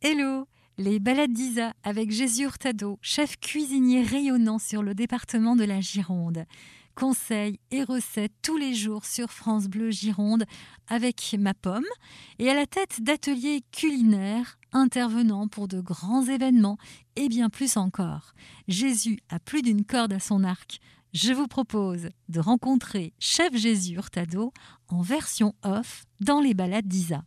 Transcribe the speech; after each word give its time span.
Hello 0.00 0.46
Les 0.78 1.00
balades 1.00 1.32
d'Isa 1.32 1.72
avec 1.82 2.12
Jésus 2.12 2.44
Hurtado, 2.44 3.00
chef 3.02 3.36
cuisinier 3.40 4.04
rayonnant 4.04 4.60
sur 4.60 4.84
le 4.84 4.94
département 4.94 5.56
de 5.56 5.64
la 5.64 5.80
Gironde. 5.80 6.44
Conseils 6.94 7.58
et 7.72 7.82
recettes 7.82 8.32
tous 8.40 8.56
les 8.56 8.74
jours 8.74 9.04
sur 9.04 9.32
France 9.32 9.66
Bleu 9.66 9.90
Gironde 9.90 10.44
avec 10.86 11.34
ma 11.36 11.52
pomme 11.52 11.84
et 12.38 12.48
à 12.48 12.54
la 12.54 12.66
tête 12.66 13.02
d'ateliers 13.02 13.64
culinaires 13.72 14.60
intervenant 14.70 15.48
pour 15.48 15.66
de 15.66 15.80
grands 15.80 16.24
événements 16.26 16.78
et 17.16 17.28
bien 17.28 17.50
plus 17.50 17.76
encore. 17.76 18.34
Jésus 18.68 19.18
a 19.30 19.40
plus 19.40 19.62
d'une 19.62 19.84
corde 19.84 20.12
à 20.12 20.20
son 20.20 20.44
arc. 20.44 20.78
Je 21.12 21.32
vous 21.32 21.48
propose 21.48 22.10
de 22.28 22.38
rencontrer 22.38 23.14
Chef 23.18 23.52
Jésus 23.56 23.94
Hurtado 23.94 24.52
en 24.86 25.02
version 25.02 25.56
off 25.64 26.04
dans 26.20 26.40
les 26.40 26.54
balades 26.54 26.86
d'Isa. 26.86 27.24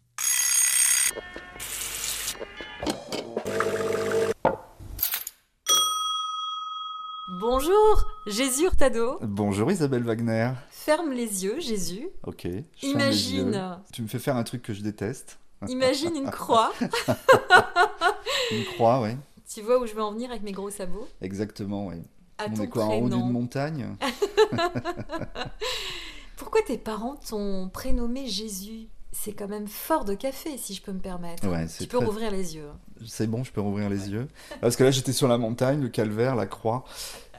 Bonjour, 7.42 8.06
Jésus 8.28 8.66
Hurtado. 8.66 9.18
Bonjour 9.24 9.72
Isabelle 9.72 10.04
Wagner. 10.04 10.52
Ferme 10.70 11.10
les 11.10 11.44
yeux, 11.44 11.60
Jésus. 11.60 12.08
Ok. 12.22 12.48
Imagine. 12.84 13.80
Tu 13.92 14.04
me 14.04 14.08
fais 14.08 14.20
faire 14.20 14.36
un 14.36 14.44
truc 14.44 14.62
que 14.62 14.74
je 14.74 14.84
déteste. 14.84 15.40
Imagine 15.68 16.16
une 16.16 16.26
croix. 16.30 16.72
une 18.52 18.64
croix, 18.76 19.02
oui. 19.02 19.18
Tu 19.52 19.64
vois 19.64 19.80
où 19.80 19.88
je 19.88 19.96
veux 19.96 20.04
en 20.04 20.12
venir 20.12 20.30
avec 20.30 20.44
mes 20.44 20.52
gros 20.52 20.70
sabots? 20.70 21.08
Exactement, 21.20 21.88
oui. 21.88 21.96
À 22.38 22.46
On 22.48 22.62
est 22.62 22.68
quoi 22.68 22.86
en 22.86 22.94
haut 23.00 23.10
d'une 23.10 23.32
montagne? 23.32 23.96
Pourquoi 26.38 26.62
tes 26.62 26.78
parents 26.78 27.16
t'ont 27.28 27.72
prénommé 27.74 28.28
Jésus? 28.28 28.88
C'est 29.14 29.34
quand 29.34 29.48
même 29.50 29.68
fort 29.68 30.06
de 30.06 30.14
café, 30.14 30.58
si 30.58 30.74
je 30.74 30.82
peux 30.82 30.94
me 30.94 31.00
permettre. 31.00 31.48
Ouais, 31.48 31.68
tu 31.68 31.86
peux 31.88 31.98
très- 31.98 32.06
rouvrir 32.06 32.32
les 32.32 32.56
yeux. 32.56 32.70
C'est 33.06 33.28
bon, 33.28 33.44
je 33.44 33.52
peux 33.52 33.60
rouvrir 33.62 33.90
les 33.90 34.10
yeux. 34.10 34.28
Parce 34.62 34.76
que 34.78 34.84
là, 34.84 34.92
j'étais 34.92 35.12
sur 35.12 35.28
la 35.28 35.38
montagne, 35.38 35.82
le 35.82 35.90
calvaire, 35.90 36.36
la 36.36 36.46
croix. 36.46 36.86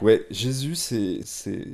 Ouais, 0.03 0.27
Jésus, 0.31 0.75
c'est 0.75 1.21
c'est 1.25 1.65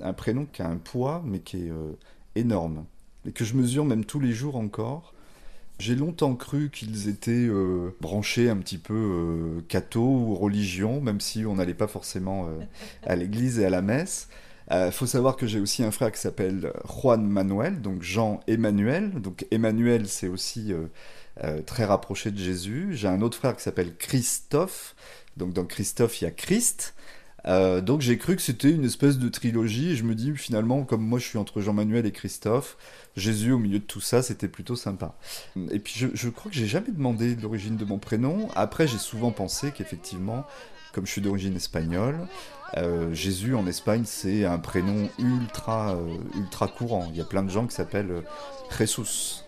un 0.00 0.12
prénom 0.12 0.46
qui 0.52 0.60
a 0.62 0.68
un 0.68 0.76
poids, 0.78 1.22
mais 1.24 1.38
qui 1.38 1.58
est 1.66 1.70
euh, 1.70 1.92
énorme. 2.34 2.84
Et 3.26 3.32
que 3.32 3.44
je 3.44 3.54
mesure 3.54 3.84
même 3.84 4.04
tous 4.04 4.20
les 4.20 4.32
jours 4.32 4.56
encore. 4.56 5.12
J'ai 5.78 5.94
longtemps 5.94 6.34
cru 6.34 6.70
qu'ils 6.70 7.08
étaient 7.08 7.32
euh, 7.32 7.94
branchés 8.00 8.48
un 8.48 8.56
petit 8.56 8.78
peu 8.78 8.94
euh, 8.94 9.60
catho 9.68 10.00
ou 10.00 10.34
religion, 10.34 11.00
même 11.02 11.20
si 11.20 11.44
on 11.44 11.56
n'allait 11.56 11.74
pas 11.74 11.86
forcément 11.86 12.46
euh, 12.46 12.58
à 13.04 13.14
l'église 13.14 13.58
et 13.58 13.66
à 13.66 13.70
la 13.70 13.82
messe. 13.82 14.28
Il 14.70 14.90
faut 14.92 15.06
savoir 15.06 15.36
que 15.36 15.46
j'ai 15.46 15.60
aussi 15.60 15.84
un 15.84 15.92
frère 15.92 16.10
qui 16.10 16.20
s'appelle 16.20 16.72
Juan 16.84 17.24
Manuel, 17.24 17.80
donc 17.80 18.02
Jean 18.02 18.40
Emmanuel. 18.48 19.10
Donc 19.12 19.46
Emmanuel, 19.50 20.08
c'est 20.08 20.28
aussi 20.28 20.72
euh, 20.72 20.86
euh, 21.44 21.62
très 21.62 21.84
rapproché 21.84 22.30
de 22.30 22.38
Jésus. 22.38 22.88
J'ai 22.92 23.08
un 23.08 23.22
autre 23.22 23.38
frère 23.38 23.56
qui 23.56 23.62
s'appelle 23.62 23.94
Christophe. 23.96 24.96
Donc 25.36 25.52
dans 25.52 25.64
Christophe, 25.64 26.20
il 26.20 26.24
y 26.24 26.26
a 26.26 26.30
Christ. 26.32 26.94
Euh, 27.46 27.80
donc 27.80 28.00
j'ai 28.00 28.18
cru 28.18 28.34
que 28.34 28.42
c'était 28.42 28.70
une 28.70 28.84
espèce 28.84 29.18
de 29.18 29.28
trilogie 29.28 29.90
et 29.90 29.96
je 29.96 30.02
me 30.02 30.16
dis 30.16 30.36
finalement 30.36 30.82
comme 30.82 31.02
moi 31.02 31.20
je 31.20 31.26
suis 31.26 31.38
entre 31.38 31.60
Jean-Manuel 31.60 32.04
et 32.04 32.10
Christophe, 32.10 32.76
Jésus 33.16 33.52
au 33.52 33.58
milieu 33.58 33.78
de 33.78 33.84
tout 33.84 34.00
ça 34.00 34.20
c'était 34.20 34.48
plutôt 34.48 34.74
sympa. 34.74 35.14
Et 35.70 35.78
puis 35.78 35.94
je, 35.96 36.08
je 36.12 36.28
crois 36.28 36.50
que 36.50 36.56
j'ai 36.56 36.66
jamais 36.66 36.90
demandé 36.90 37.36
l'origine 37.36 37.76
de 37.76 37.84
mon 37.84 37.98
prénom. 37.98 38.48
Après 38.56 38.88
j'ai 38.88 38.98
souvent 38.98 39.30
pensé 39.30 39.70
qu'effectivement 39.70 40.44
comme 40.92 41.06
je 41.06 41.12
suis 41.12 41.20
d'origine 41.20 41.54
espagnole, 41.54 42.26
euh, 42.76 43.14
Jésus 43.14 43.54
en 43.54 43.66
Espagne 43.66 44.02
c'est 44.04 44.44
un 44.44 44.58
prénom 44.58 45.08
ultra 45.18 45.94
euh, 45.94 46.16
ultra 46.36 46.68
courant. 46.68 47.08
Il 47.10 47.16
y 47.16 47.20
a 47.20 47.24
plein 47.24 47.42
de 47.42 47.50
gens 47.50 47.66
qui 47.66 47.74
s'appellent 47.74 48.10
euh, 48.10 48.22
Jesus. 48.76 49.44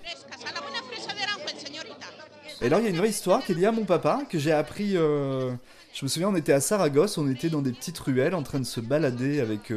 Et 2.60 2.66
alors, 2.66 2.80
il 2.80 2.84
y 2.84 2.86
a 2.88 2.90
une 2.90 2.96
vraie 2.96 3.10
histoire 3.10 3.44
qui 3.44 3.52
est 3.52 3.54
liée 3.54 3.66
à 3.66 3.72
mon 3.72 3.84
papa, 3.84 4.22
que 4.28 4.36
j'ai 4.36 4.50
appris. 4.50 4.94
Je 4.94 5.54
me 6.02 6.08
souviens, 6.08 6.28
on 6.28 6.34
était 6.34 6.52
à 6.52 6.60
Saragosse, 6.60 7.16
on 7.16 7.30
était 7.30 7.50
dans 7.50 7.62
des 7.62 7.70
petites 7.70 7.98
ruelles 8.00 8.34
en 8.34 8.42
train 8.42 8.58
de 8.58 8.64
se 8.64 8.80
balader 8.80 9.40
avec 9.40 9.72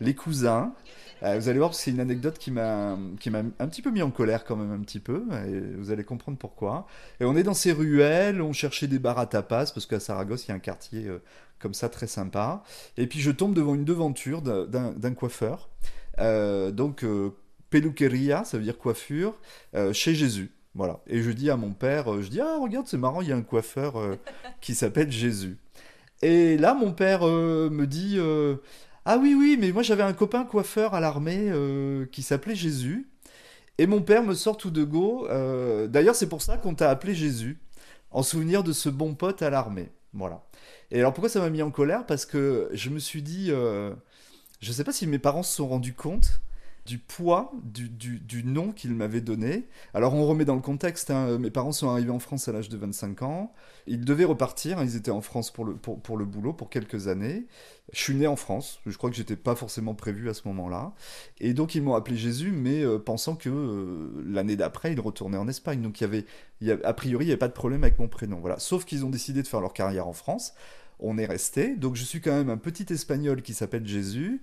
les 0.00 0.14
cousins. 0.14 0.74
Vous 1.22 1.48
allez 1.48 1.58
voir, 1.58 1.74
c'est 1.74 1.90
une 1.90 2.00
anecdote 2.00 2.36
qui 2.36 2.50
m'a 2.50 2.92
un 2.92 3.68
petit 3.68 3.80
peu 3.80 3.90
mis 3.90 4.02
en 4.02 4.10
colère 4.10 4.44
quand 4.44 4.56
même 4.56 4.70
un 4.70 4.80
petit 4.80 5.00
peu, 5.00 5.24
vous 5.78 5.90
allez 5.92 6.04
comprendre 6.04 6.36
pourquoi. 6.36 6.86
Et 7.20 7.24
on 7.24 7.34
est 7.38 7.42
dans 7.42 7.54
ces 7.54 7.72
ruelles, 7.72 8.42
on 8.42 8.52
cherchait 8.52 8.86
des 8.86 8.98
bars 8.98 9.18
à 9.18 9.24
tapas, 9.24 9.72
parce 9.72 9.86
qu'à 9.86 9.98
Saragosse, 9.98 10.44
il 10.44 10.48
y 10.48 10.52
a 10.52 10.56
un 10.56 10.58
quartier 10.58 11.08
comme 11.60 11.74
ça 11.74 11.88
très 11.88 12.06
sympa. 12.06 12.62
Et 12.96 13.06
puis 13.06 13.20
je 13.20 13.30
tombe 13.30 13.54
devant 13.54 13.74
une 13.74 13.84
devanture 13.84 14.42
d'un- 14.42 15.14
coiffeur. 15.14 15.68
Euh, 16.18 16.70
donc, 16.70 17.04
euh, 17.04 17.30
peluqueria, 17.70 18.44
ça 18.44 18.58
veut 18.58 18.64
dire 18.64 18.78
coiffure, 18.78 19.34
euh, 19.74 19.92
chez 19.92 20.14
Jésus. 20.14 20.50
Voilà. 20.74 21.00
Et 21.06 21.22
je 21.22 21.30
dis 21.30 21.50
à 21.50 21.56
mon 21.56 21.70
père, 21.72 22.20
je 22.22 22.28
dis, 22.28 22.40
ah, 22.40 22.58
regarde, 22.60 22.86
c'est 22.86 22.96
marrant, 22.98 23.20
il 23.22 23.28
y 23.28 23.32
a 23.32 23.36
un 23.36 23.42
coiffeur 23.42 23.94
qui 24.60 24.74
s'appelle 24.74 25.10
Jésus. 25.12 25.56
Et 26.22 26.56
là, 26.58 26.74
mon 26.74 26.92
père 26.92 27.22
me 27.24 27.86
dit, 27.86 28.18
ah 29.04 29.18
oui, 29.18 29.34
oui, 29.38 29.56
mais 29.60 29.72
moi 29.72 29.82
j'avais 29.82 30.02
un 30.02 30.12
copain 30.12 30.44
coiffeur 30.44 30.94
à 30.94 31.00
l'armée 31.00 31.50
qui 32.12 32.22
s'appelait 32.22 32.54
Jésus. 32.54 33.08
Et 33.78 33.86
mon 33.86 34.02
père 34.02 34.22
me 34.22 34.34
sort 34.34 34.58
tout 34.58 34.70
de 34.70 34.84
go. 34.84 35.26
euh, 35.30 35.86
D'ailleurs, 35.86 36.14
c'est 36.14 36.28
pour 36.28 36.42
ça 36.42 36.58
qu'on 36.58 36.74
t'a 36.74 36.90
appelé 36.90 37.14
Jésus, 37.14 37.58
en 38.10 38.22
souvenir 38.22 38.62
de 38.62 38.72
ce 38.72 38.90
bon 38.90 39.14
pote 39.14 39.40
à 39.40 39.48
l'armée. 39.48 39.88
Voilà. 40.12 40.42
Et 40.90 40.98
alors, 40.98 41.12
pourquoi 41.12 41.28
ça 41.28 41.40
m'a 41.40 41.50
mis 41.50 41.62
en 41.62 41.70
colère? 41.70 42.06
Parce 42.06 42.26
que 42.26 42.68
je 42.72 42.90
me 42.90 42.98
suis 42.98 43.22
dit, 43.22 43.48
euh, 43.50 43.94
je 44.60 44.72
sais 44.72 44.84
pas 44.84 44.92
si 44.92 45.06
mes 45.06 45.18
parents 45.18 45.42
se 45.42 45.54
sont 45.54 45.68
rendus 45.68 45.94
compte 45.94 46.40
du 46.90 46.98
poids 46.98 47.52
du, 47.62 47.88
du- 47.88 48.42
nom 48.44 48.72
qu'ils 48.72 48.94
m'avaient 48.94 49.20
donné. 49.20 49.68
Alors 49.94 50.14
on 50.14 50.26
remet 50.26 50.44
dans 50.44 50.56
le 50.56 50.60
contexte, 50.60 51.10
hein, 51.12 51.38
mes 51.38 51.50
parents 51.50 51.70
sont 51.70 51.88
arrivés 51.88 52.10
en 52.10 52.18
France 52.18 52.48
à 52.48 52.52
l'âge 52.52 52.68
de 52.68 52.76
25 52.76 53.22
ans, 53.22 53.52
ils 53.86 54.04
devaient 54.04 54.24
repartir, 54.24 54.78
hein, 54.78 54.84
ils 54.84 54.96
étaient 54.96 55.12
en 55.12 55.20
France 55.20 55.52
pour 55.52 55.64
le, 55.64 55.74
pour, 55.76 56.00
pour 56.00 56.16
le 56.16 56.24
boulot 56.24 56.52
pour 56.52 56.68
quelques 56.68 57.06
années. 57.06 57.46
Je 57.92 58.00
suis 58.00 58.14
né 58.14 58.26
en 58.26 58.34
France, 58.36 58.80
je 58.86 58.96
crois 58.96 59.10
que 59.10 59.16
j'étais 59.16 59.36
pas 59.36 59.54
forcément 59.54 59.94
prévu 59.94 60.28
à 60.30 60.34
ce 60.34 60.42
moment-là. 60.48 60.92
Et 61.38 61.54
donc 61.54 61.74
ils 61.74 61.82
m'ont 61.82 61.94
appelé 61.94 62.16
Jésus, 62.16 62.50
mais 62.52 62.82
euh, 62.84 62.98
pensant 62.98 63.36
que 63.36 63.48
euh, 63.50 64.22
l'année 64.26 64.56
d'après, 64.56 64.92
ils 64.92 65.00
retournaient 65.00 65.38
en 65.38 65.48
Espagne. 65.48 65.82
Donc 65.82 66.00
il 66.00 66.04
y 66.04 66.06
avait, 66.06 66.24
il 66.60 66.68
y 66.68 66.72
a- 66.72 66.78
a 66.84 66.92
priori, 66.92 67.24
il 67.24 67.28
n'y 67.28 67.32
avait 67.32 67.38
pas 67.38 67.48
de 67.48 67.52
problème 67.52 67.84
avec 67.84 67.98
mon 67.98 68.08
prénom. 68.08 68.40
Voilà. 68.40 68.58
Sauf 68.58 68.84
qu'ils 68.84 69.04
ont 69.04 69.10
décidé 69.10 69.42
de 69.42 69.48
faire 69.48 69.60
leur 69.60 69.72
carrière 69.72 70.06
en 70.08 70.12
France. 70.12 70.54
On 71.02 71.16
est 71.16 71.26
resté, 71.26 71.76
donc 71.76 71.96
je 71.96 72.04
suis 72.04 72.20
quand 72.20 72.32
même 72.32 72.50
un 72.50 72.58
petit 72.58 72.92
espagnol 72.92 73.40
qui 73.40 73.54
s'appelle 73.54 73.86
Jésus 73.86 74.42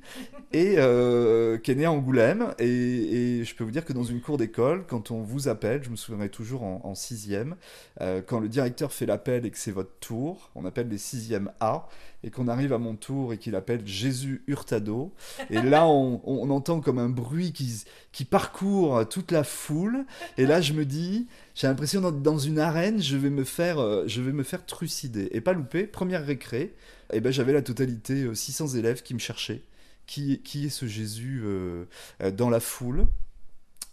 et 0.54 0.76
euh, 0.78 1.58
qui 1.58 1.72
est 1.72 1.76
né 1.76 1.86
à 1.86 1.92
Angoulême. 1.92 2.54
Et, 2.58 3.44
je 3.44 3.56
peux 3.56 3.64
vous 3.64 3.72
dire 3.72 3.86
que 3.86 3.94
dans 3.94 4.04
une 4.04 4.22
cour 4.22 4.38
d'école, 4.38 4.84
quand 4.88 5.12
on 5.12 5.22
vous 5.22 5.48
appelle, 5.48 5.84
je 5.84 5.90
me 5.90 5.96
souviendrai 5.96 6.30
toujours 6.30 6.64
en, 6.64 6.82
en 6.84 6.96
sixième, 6.96 7.56
euh, 8.02 8.22
quand 8.26 8.40
le 8.40 8.50
directeur 8.50 8.92
fait 8.92 9.06
l'appel 9.06 9.46
et 9.46 9.52
que 9.52 9.58
c'est 9.58 9.72
votre 9.72 9.98
tour, 10.00 10.50
on 10.56 10.66
appelle 10.66 10.90
les 10.90 10.98
sixièmes 10.98 11.52
A, 11.60 11.88
et 12.28 12.30
qu'on 12.30 12.50
arrive 12.50 12.74
à 12.74 12.78
mon 12.78 12.96
tour 12.96 13.32
et 13.32 13.38
qu'il 13.38 13.56
appelle 13.56 13.88
Jésus 13.88 14.44
Hurtado. 14.48 15.14
Et 15.50 15.62
là, 15.62 15.88
on, 15.88 16.50
entend 16.50 16.82
comme 16.82 17.00
un 17.00 17.08
bruit 17.08 17.54
qui, 17.54 18.26
parcourt 18.26 19.08
toute 19.08 19.32
la 19.32 19.46
foule. 19.46 20.06
Et 20.38 20.46
là, 20.46 20.60
je 20.60 20.74
me 20.74 20.84
dis, 20.84 21.28
j'ai 21.56 21.68
l'impression 21.68 22.02
dans 22.12 22.38
une 22.38 22.60
arène, 22.60 23.02
je 23.02 23.16
vais 23.16 23.30
me 23.30 23.46
faire, 23.46 23.80
euh, 23.80 24.04
je 24.08 24.22
vais 24.22 24.34
me 24.34 24.44
faire 24.44 24.66
trucider. 24.66 25.30
Et 25.32 25.40
pas 25.40 25.54
louper, 25.54 25.88
première 25.88 26.26
récré, 26.26 26.76
et 27.14 27.22
ben 27.22 27.32
j'avais 27.32 27.54
la 27.54 27.62
totalité, 27.62 28.24
euh, 28.24 28.36
600 28.36 28.76
élèves 28.76 29.04
qui 29.04 29.14
me 29.14 29.20
cherchaient. 29.20 29.62
Qui, 30.06 30.42
qui 30.42 30.66
est 30.66 30.70
ce 30.70 30.86
Jésus 30.86 31.42
euh, 31.46 31.86
euh, 32.22 32.32
dans 32.32 32.50
la 32.50 32.60
foule? 32.60 33.08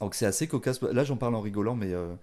Donc 0.00 0.14
c'est 0.14 0.26
assez 0.26 0.46
cocasse. 0.46 0.82
Là, 0.82 1.04
j'en 1.04 1.16
parle 1.16 1.34
en 1.34 1.40
rigolant, 1.40 1.76
mais 1.76 1.94
euh, 1.94 2.14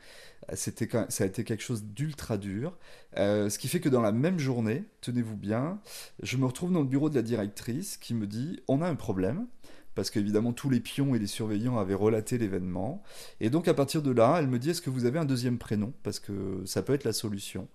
c'était 0.53 0.89
ça 1.09 1.23
a 1.23 1.27
été 1.27 1.43
quelque 1.43 1.63
chose 1.63 1.83
d'ultra 1.83 2.37
dur. 2.37 2.77
Euh, 3.17 3.49
ce 3.49 3.59
qui 3.59 3.67
fait 3.67 3.79
que 3.79 3.89
dans 3.89 4.01
la 4.01 4.11
même 4.11 4.39
journée, 4.39 4.85
tenez-vous 5.01 5.37
bien, 5.37 5.79
je 6.21 6.37
me 6.37 6.45
retrouve 6.45 6.71
dans 6.71 6.81
le 6.81 6.87
bureau 6.87 7.09
de 7.09 7.15
la 7.15 7.21
directrice 7.21 7.97
qui 7.97 8.13
me 8.13 8.27
dit 8.27 8.59
on 8.67 8.81
a 8.81 8.87
un 8.87 8.95
problème. 8.95 9.47
Parce 9.93 10.09
qu'évidemment, 10.09 10.53
tous 10.53 10.69
les 10.69 10.79
pions 10.79 11.15
et 11.15 11.19
les 11.19 11.27
surveillants 11.27 11.77
avaient 11.77 11.93
relaté 11.93 12.37
l'événement. 12.37 13.03
Et 13.41 13.49
donc, 13.49 13.67
à 13.67 13.73
partir 13.73 14.01
de 14.01 14.11
là, 14.11 14.37
elle 14.39 14.47
me 14.47 14.57
dit 14.57 14.69
Est-ce 14.69 14.81
que 14.81 14.89
vous 14.89 15.03
avez 15.03 15.19
un 15.19 15.25
deuxième 15.25 15.57
prénom? 15.57 15.91
Parce 16.03 16.19
que 16.19 16.63
ça 16.65 16.81
peut 16.81 16.93
être 16.93 17.03
la 17.03 17.11
solution. 17.11 17.67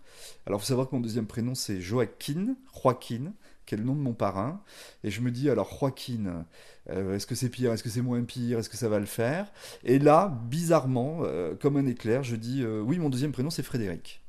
Alors, 0.47 0.59
il 0.59 0.63
faut 0.63 0.69
savoir 0.69 0.89
que 0.89 0.95
mon 0.95 1.03
deuxième 1.03 1.27
prénom, 1.27 1.55
c'est 1.55 1.81
Joaquin, 1.81 2.57
Joaquin, 2.83 3.35
qui 3.67 3.75
est 3.75 3.79
le 3.79 3.85
nom 3.85 3.95
de 3.95 4.01
mon 4.01 4.15
parrain. 4.15 4.63
Et 5.05 5.11
je 5.11 5.21
me 5.21 5.31
dis 5.31 5.51
Alors, 5.51 5.77
Joaquin, 5.79 6.47
euh, 6.89 7.15
est-ce 7.15 7.27
que 7.27 7.35
c'est 7.35 7.49
pire 7.49 7.73
Est-ce 7.73 7.83
que 7.83 7.91
c'est 7.91 8.01
moins 8.01 8.23
pire 8.23 8.59
Est-ce 8.59 8.71
que 8.71 8.77
ça 8.77 8.89
va 8.89 8.99
le 8.99 9.07
faire? 9.07 9.53
Et 9.85 9.99
là, 9.99 10.41
bizarrement, 10.49 11.19
euh, 11.23 11.55
comme 11.55 11.77
un 11.77 11.87
éclair, 11.87 12.23
je 12.23 12.37
dis 12.37 12.63
euh, 12.63 12.81
Oui, 12.81 12.99
mon 12.99 13.11
deuxième 13.11 13.33
prénom, 13.33 13.51
c'est 13.51 13.63
Frédéric. 13.63 14.23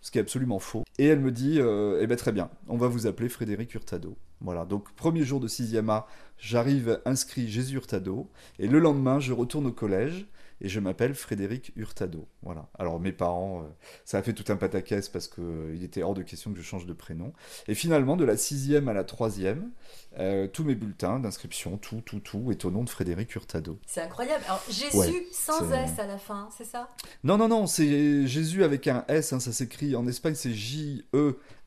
Ce 0.00 0.10
qui 0.12 0.18
est 0.18 0.20
absolument 0.20 0.60
faux. 0.60 0.84
Et 0.98 1.06
elle 1.06 1.18
me 1.18 1.32
dit 1.32 1.58
Eh 1.58 2.06
ben 2.06 2.16
très 2.16 2.30
bien, 2.30 2.50
on 2.68 2.76
va 2.76 2.86
vous 2.86 3.08
appeler 3.08 3.28
Frédéric 3.28 3.74
Hurtado. 3.74 4.16
Voilà, 4.40 4.64
donc 4.64 4.92
premier 4.94 5.24
jour 5.24 5.40
de 5.40 5.48
6e 5.48 5.90
A, 5.90 6.06
j'arrive 6.38 7.00
inscrit 7.04 7.48
Jésus 7.48 7.74
Hurtado. 7.74 8.30
Et 8.60 8.68
le 8.68 8.78
lendemain, 8.78 9.18
je 9.18 9.32
retourne 9.32 9.66
au 9.66 9.72
collège. 9.72 10.28
Et 10.60 10.68
je 10.68 10.80
m'appelle 10.80 11.14
Frédéric 11.14 11.72
Hurtado. 11.76 12.26
Voilà. 12.42 12.68
Alors 12.78 13.00
mes 13.00 13.12
parents, 13.12 13.62
euh, 13.62 13.66
ça 14.04 14.18
a 14.18 14.22
fait 14.22 14.32
tout 14.32 14.50
un 14.52 14.56
pataquès 14.56 15.08
parce 15.08 15.28
qu'il 15.28 15.74
il 15.74 15.84
était 15.84 16.02
hors 16.02 16.14
de 16.14 16.22
question 16.22 16.52
que 16.52 16.58
je 16.58 16.62
change 16.62 16.86
de 16.86 16.92
prénom. 16.92 17.32
Et 17.68 17.74
finalement, 17.74 18.16
de 18.16 18.24
la 18.24 18.36
sixième 18.36 18.88
à 18.88 18.92
la 18.92 19.04
troisième, 19.04 19.70
euh, 20.18 20.46
tous 20.48 20.64
mes 20.64 20.74
bulletins 20.74 21.20
d'inscription, 21.20 21.76
tout, 21.76 22.00
tout, 22.04 22.20
tout 22.20 22.50
est 22.50 22.64
au 22.64 22.70
nom 22.70 22.82
de 22.84 22.90
Frédéric 22.90 23.34
Hurtado. 23.34 23.78
C'est 23.86 24.02
incroyable. 24.02 24.42
Alors 24.46 24.62
Jésus 24.68 24.96
Ouais, 24.96 25.26
sans 25.32 25.70
S 25.72 25.98
à 25.98 26.06
la 26.06 26.18
fin, 26.18 26.48
c'est 26.56 26.64
ça? 26.64 26.88
Non, 27.24 27.36
non, 27.36 27.48
non, 27.48 27.66
c'est 27.66 28.26
Jésus 28.26 28.64
avec 28.64 28.86
un 28.88 29.04
S, 29.08 29.32
hein, 29.32 29.40
ça 29.40 29.52
s'écrit 29.52 29.94
en 29.94 30.06
Espagne, 30.06 30.34
c'est 30.34 30.54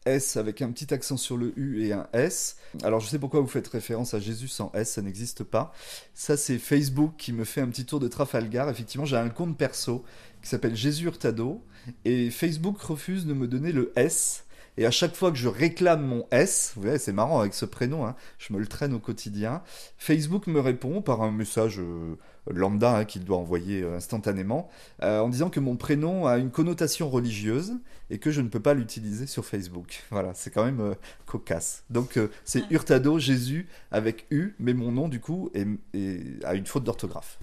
J-E-S 0.06 0.38
avec 0.38 0.62
un 0.62 0.71
petit 0.71 0.94
accent 0.94 1.18
sur 1.18 1.38
le 1.38 1.53
U 1.57 1.86
et 1.86 1.94
un 1.94 2.07
S. 2.13 2.57
Alors 2.83 3.00
je 3.00 3.07
sais 3.07 3.19
pourquoi 3.19 3.42
vous 3.42 3.48
faites 3.48 3.68
référence 3.68 4.13
à 4.13 4.19
Jésus 4.19 4.48
sans 4.48 4.71
S, 4.74 4.94
ça 4.94 5.01
n'existe 5.01 5.44
pas. 5.44 5.74
Ça, 6.13 6.38
c'est 6.38 6.57
Facebook 6.57 7.13
qui 7.18 7.33
me 7.33 7.44
fait 7.44 7.62
un 7.62 7.68
petit 7.68 7.86
tour 7.86 8.00
de 8.00 8.07
Trafalgar. 8.07 8.69
Effectivement, 8.69 9.06
j'ai 9.06 9.18
un 9.18 9.30
compte 9.30 9.57
perso 9.57 10.03
qui 10.42 10.50
s'appelle 10.50 10.75
Jésus 10.75 11.06
Hurtado 11.06 11.63
et 12.06 12.30
Facebook 12.31 12.80
refuse 12.80 13.25
de 13.25 13.33
me 13.33 13.48
donner 13.48 13.71
le 13.71 13.92
S. 13.95 14.45
Et 14.77 14.85
à 14.85 14.91
chaque 14.91 15.15
fois 15.15 15.31
que 15.31 15.38
je 15.38 15.47
réclame 15.50 16.01
mon 16.06 16.25
S, 16.31 16.71
vous 16.75 16.83
voyez, 16.83 16.97
c'est 16.97 17.12
marrant 17.12 17.41
avec 17.41 17.53
ce 17.53 17.65
prénom, 17.65 18.06
hein, 18.07 18.15
je 18.38 18.53
me 18.53 18.59
le 18.59 18.68
traîne 18.68 18.94
au 18.94 19.00
quotidien. 19.00 19.62
Facebook 19.97 20.47
me 20.47 20.59
répond 20.62 21.01
par 21.01 21.21
un 21.21 21.31
message 21.31 21.79
euh, 21.79 22.15
lambda 22.50 22.95
hein, 22.97 23.06
qu'il 23.06 23.25
doit 23.25 23.38
envoyer 23.38 23.81
euh, 23.83 23.97
instantanément 23.97 24.69
euh, 25.03 25.19
en 25.19 25.27
disant 25.29 25.50
que 25.50 25.59
mon 25.59 25.75
prénom 25.75 26.25
a 26.25 26.38
une 26.38 26.51
connotation 26.51 27.09
religieuse 27.09 27.73
et 28.09 28.18
que 28.18 28.31
je 28.31 28.39
ne 28.41 28.47
peux 28.47 28.62
pas 28.62 28.73
l'utiliser 28.73 29.27
sur 29.27 29.45
Facebook. 29.45 30.03
Voilà, 30.09 30.33
c'est 30.33 30.51
quand 30.51 30.63
même 30.65 30.79
euh, 30.79 30.94
cocasse. 31.25 31.83
Donc 31.89 32.15
euh, 32.18 32.29
c'est 32.45 32.63
Hurtado 32.71 33.19
Jésus 33.19 33.68
avec 33.91 34.25
U, 34.31 34.56
mais 34.57 34.73
mon 34.73 34.91
nom 34.94 35.09
du 35.09 35.19
coup 35.19 35.50
est, 35.53 35.68
est- 35.94 36.44
a 36.45 36.56
une 36.56 36.65
faute 36.65 36.85
d'orthographe. 36.85 37.39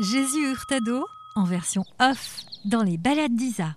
Jésus 0.00 0.50
Hurtado 0.50 1.06
en 1.34 1.44
version 1.44 1.84
off 2.00 2.40
dans 2.66 2.82
les 2.82 2.98
balades 2.98 3.34
d'Isa. 3.34 3.74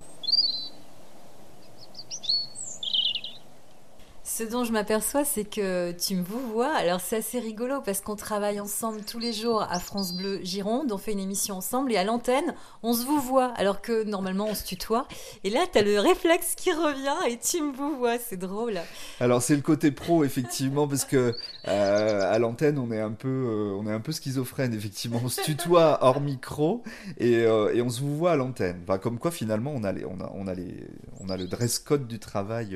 Ce 4.41 4.47
dont 4.47 4.63
je 4.63 4.71
m'aperçois, 4.71 5.23
c'est 5.23 5.43
que 5.43 5.91
tu 5.91 6.15
me 6.15 6.23
vois. 6.23 6.73
Alors 6.73 6.99
c'est 6.99 7.17
assez 7.17 7.39
rigolo 7.39 7.79
parce 7.85 8.01
qu'on 8.01 8.15
travaille 8.15 8.59
ensemble 8.59 9.01
tous 9.05 9.19
les 9.19 9.33
jours 9.33 9.61
à 9.61 9.79
France 9.79 10.15
Bleu 10.15 10.39
Gironde. 10.41 10.91
On 10.91 10.97
fait 10.97 11.11
une 11.11 11.19
émission 11.19 11.57
ensemble 11.57 11.91
et 11.91 11.97
à 11.97 12.03
l'antenne, 12.03 12.55
on 12.81 12.93
se 12.93 13.05
vous 13.05 13.19
voit 13.19 13.53
alors 13.57 13.81
que 13.81 14.03
normalement 14.03 14.47
on 14.49 14.55
se 14.55 14.65
tutoie. 14.65 15.07
Et 15.43 15.51
là, 15.51 15.59
tu 15.71 15.77
as 15.77 15.83
le 15.83 15.99
réflexe 15.99 16.55
qui 16.55 16.71
revient 16.71 17.29
et 17.29 17.37
tu 17.37 17.61
me 17.61 17.95
vois. 17.97 18.17
C'est 18.17 18.37
drôle. 18.37 18.79
Alors 19.19 19.43
c'est 19.43 19.55
le 19.55 19.61
côté 19.61 19.91
pro 19.91 20.23
effectivement 20.23 20.87
parce 20.87 21.05
que 21.05 21.35
euh, 21.67 22.33
à 22.33 22.39
l'antenne 22.39 22.79
on 22.79 22.91
est 22.91 22.99
un 22.99 23.11
peu 23.11 23.27
euh, 23.27 23.77
on 23.79 23.85
est 23.85 23.93
un 23.93 23.99
peu 23.99 24.11
schizophrène 24.11 24.73
effectivement 24.73 25.21
on 25.23 25.29
se 25.29 25.41
tutoie 25.41 25.99
hors 26.01 26.19
micro 26.19 26.81
et, 27.19 27.45
euh, 27.45 27.79
on 27.83 27.89
se 27.91 28.01
vous 28.01 28.17
voit 28.17 28.31
à 28.31 28.35
l'antenne. 28.37 28.81
Comme 29.03 29.19
quoi 29.19 29.29
finalement 29.29 29.71
on 29.75 29.83
a 29.83 29.91
les, 29.91 30.03
on 30.03 30.19
a 30.19 30.31
on 30.33 30.47
a 30.47 30.55
les 30.55 30.87
on 31.19 31.29
a 31.29 31.37
le 31.37 31.45
dress 31.45 31.77
code 31.77 32.07
du 32.07 32.17
travail 32.17 32.75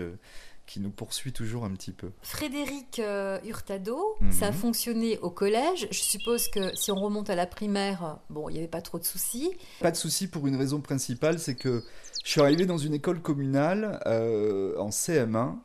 qui 0.66 0.80
nous 0.80 0.90
poursuit 0.90 1.32
toujours 1.34 1.66
un 1.66 1.72
petit 1.72 1.92
peu. 1.92 2.10
Frédéric 2.22 3.00
euh, 3.00 3.40
Hurtado, 3.46 3.98
Mhm. 4.22 4.32
ça 4.32 4.48
a 4.48 4.52
fonctionné 4.52 5.18
au 5.20 5.30
collège. 5.30 5.88
Je 5.92 6.00
suppose 6.00 6.48
que 6.48 6.76
si 6.76 6.92
on 6.92 6.96
remonte 6.96 7.30
à 7.30 7.36
la 7.36 7.46
primaire, 7.46 8.18
bon, 8.30 8.50
il 8.50 8.54
n'y 8.54 8.60
avait 8.60 8.68
pas 8.68 8.82
trop 8.82 9.00
de 9.00 9.04
soucis. 9.06 9.52
Pas 9.82 9.92
de 9.92 9.96
souci 9.98 10.28
pour 10.28 10.48
une 10.48 10.56
raison 10.56 10.82
principale, 10.82 11.40
c'est 11.40 11.56
que 11.56 11.84
je 12.24 12.32
suis 12.32 12.42
arrivé 12.42 12.66
dans 12.66 12.78
une 12.80 12.94
école 12.96 13.22
communale 13.22 14.00
euh, 14.08 14.76
en 14.80 14.90
CM1 14.90 15.58